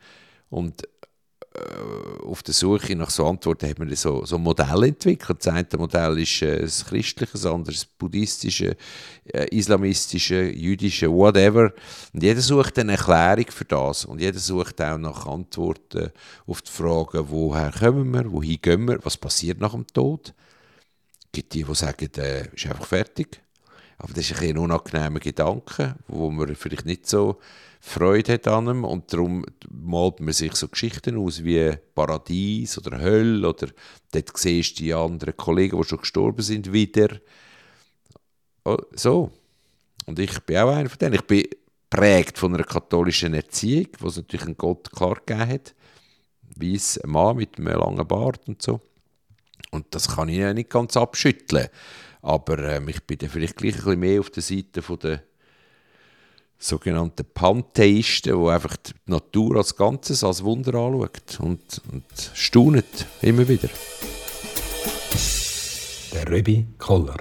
Und 0.50 0.84
auf 2.24 2.42
der 2.42 2.54
Suche 2.54 2.96
nach 2.96 3.10
so 3.10 3.28
Antworten 3.28 3.70
hat 3.70 3.78
man 3.78 3.94
so, 3.96 4.26
so 4.26 4.38
Modelle 4.40 4.88
entwickelt. 4.88 5.40
Das 5.40 5.54
eine 5.54 5.68
Modell 5.78 6.20
ist 6.20 6.42
äh, 6.42 6.62
das 6.62 6.86
christliche, 6.86 7.34
das 7.34 7.46
andere 7.46 7.74
das 7.74 7.86
buddhistische, 7.86 8.76
äh, 9.26 9.46
islamistische, 9.56 10.52
jüdische, 10.52 11.12
whatever. 11.12 11.72
Und 12.12 12.24
jeder 12.24 12.42
sucht 12.42 12.80
eine 12.80 12.94
Erklärung 12.94 13.46
für 13.50 13.66
das. 13.66 14.06
Und 14.06 14.20
jeder 14.20 14.40
sucht 14.40 14.82
auch 14.82 14.98
nach 14.98 15.28
Antworten 15.28 16.12
auf 16.48 16.62
die 16.64 16.72
Fragen, 16.72 17.30
woher 17.30 17.72
kommen 17.72 18.12
wir, 18.12 18.32
wohin 18.32 18.60
gehen 18.62 18.88
wir, 18.88 19.00
was 19.04 19.18
passiert 19.18 19.60
nach 19.60 19.74
dem 19.74 19.86
Tod. 19.88 20.34
Es 21.26 21.32
gibt 21.32 21.54
die, 21.54 21.64
die 21.64 21.76
sagen, 21.76 22.10
äh, 22.18 22.48
ist 22.54 22.66
einfach 22.66 22.88
fertig. 22.88 23.42
Aber 24.04 24.12
das 24.14 24.30
ist 24.30 24.42
ein, 24.42 24.58
unangenehmer 24.58 25.22
Gedanke, 25.22 25.96
wo 26.10 26.30
man 26.30 26.54
vielleicht 26.56 26.86
nicht 26.86 27.08
so 27.08 27.40
Freude 27.80 28.34
hat 28.34 28.50
an 28.50 28.68
ihm 28.68 28.84
und 28.84 29.14
darum 29.14 29.46
malt 29.70 30.20
man 30.20 30.34
sich 30.34 30.56
so 30.56 30.68
Geschichten 30.68 31.18
aus 31.18 31.42
wie 31.46 31.72
Paradies 31.96 32.78
oder 32.78 33.00
Hölle 33.00 33.48
oder 33.48 33.70
dort 34.12 34.38
siehst 34.38 34.78
du 34.78 34.84
die 34.84 34.94
anderen 34.94 35.38
Kollegen, 35.38 35.78
die 35.78 35.88
schon 35.88 36.00
gestorben 36.00 36.42
sind, 36.42 36.74
wieder. 36.74 37.18
Oh, 38.66 38.78
so. 38.92 39.32
Und 40.06 40.20
ich 40.20 40.38
bin 40.42 40.58
auch 40.58 40.76
einer 40.76 40.90
von 40.90 41.00
denen. 41.00 41.14
Ich 41.16 41.22
bin 41.22 41.46
prägt 41.90 42.38
von 42.38 42.54
einer 42.54 42.66
katholischen 42.66 43.34
Erziehung, 43.34 43.88
wo 44.00 44.08
es 44.10 44.18
natürlich 44.18 44.48
einen 44.48 44.58
Gott 44.58 44.92
klar 44.92 45.22
gegeben 45.26 45.50
hat. 45.50 45.76
Weiss 46.58 46.98
ein 46.98 47.10
Mann 47.10 47.38
mit 47.38 47.58
einem 47.58 47.80
langen 47.80 48.08
Bart 48.08 48.50
und 48.50 48.62
so. 48.62 48.82
Und 49.72 49.86
das 49.92 50.10
kann 50.10 50.28
ich 50.28 50.40
ja 50.40 50.54
nicht 50.54 50.70
ganz 50.70 50.98
abschütteln. 50.98 51.70
Aber 52.24 52.58
ähm, 52.58 52.88
ich 52.88 53.04
bin 53.04 53.18
dann 53.18 53.30
vielleicht 53.30 53.58
gleich 53.58 53.76
ein 53.76 53.84
bisschen 53.84 54.00
mehr 54.00 54.20
auf 54.22 54.30
der 54.30 54.42
Seite 54.42 54.82
von 54.82 54.98
der 54.98 55.22
sogenannten 56.58 57.26
Pantheisten, 57.34 58.42
die 58.42 58.50
einfach 58.50 58.78
die 58.78 58.94
Natur 59.08 59.58
als 59.58 59.76
Ganzes, 59.76 60.24
als 60.24 60.42
Wunder 60.42 60.74
anschaut 60.74 61.40
und, 61.42 61.82
und 61.92 62.06
staunet 62.34 63.06
immer 63.22 63.48
wieder. 63.48 63.68
Der 66.14 66.32
Röbi 66.32 66.66
Koller. 66.78 67.18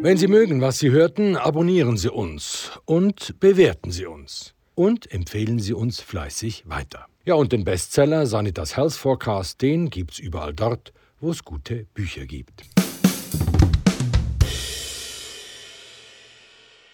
Wenn 0.00 0.16
Sie 0.16 0.28
mögen, 0.28 0.62
was 0.62 0.78
Sie 0.78 0.90
hörten, 0.90 1.36
abonnieren 1.36 1.98
Sie 1.98 2.10
uns 2.10 2.70
und 2.86 3.38
bewerten 3.38 3.90
Sie 3.90 4.06
uns. 4.06 4.54
Und 4.74 5.12
empfehlen 5.12 5.58
Sie 5.58 5.74
uns 5.74 6.00
fleißig 6.00 6.64
weiter. 6.66 7.06
Ja, 7.26 7.36
und 7.36 7.52
den 7.52 7.64
Bestseller 7.64 8.26
Sanitas 8.26 8.76
Health 8.76 8.92
Forecast, 8.92 9.62
den 9.62 9.88
gibt's 9.88 10.18
überall 10.18 10.52
dort, 10.52 10.92
wo 11.20 11.30
es 11.30 11.42
gute 11.42 11.86
Bücher 11.94 12.26
gibt. 12.26 12.73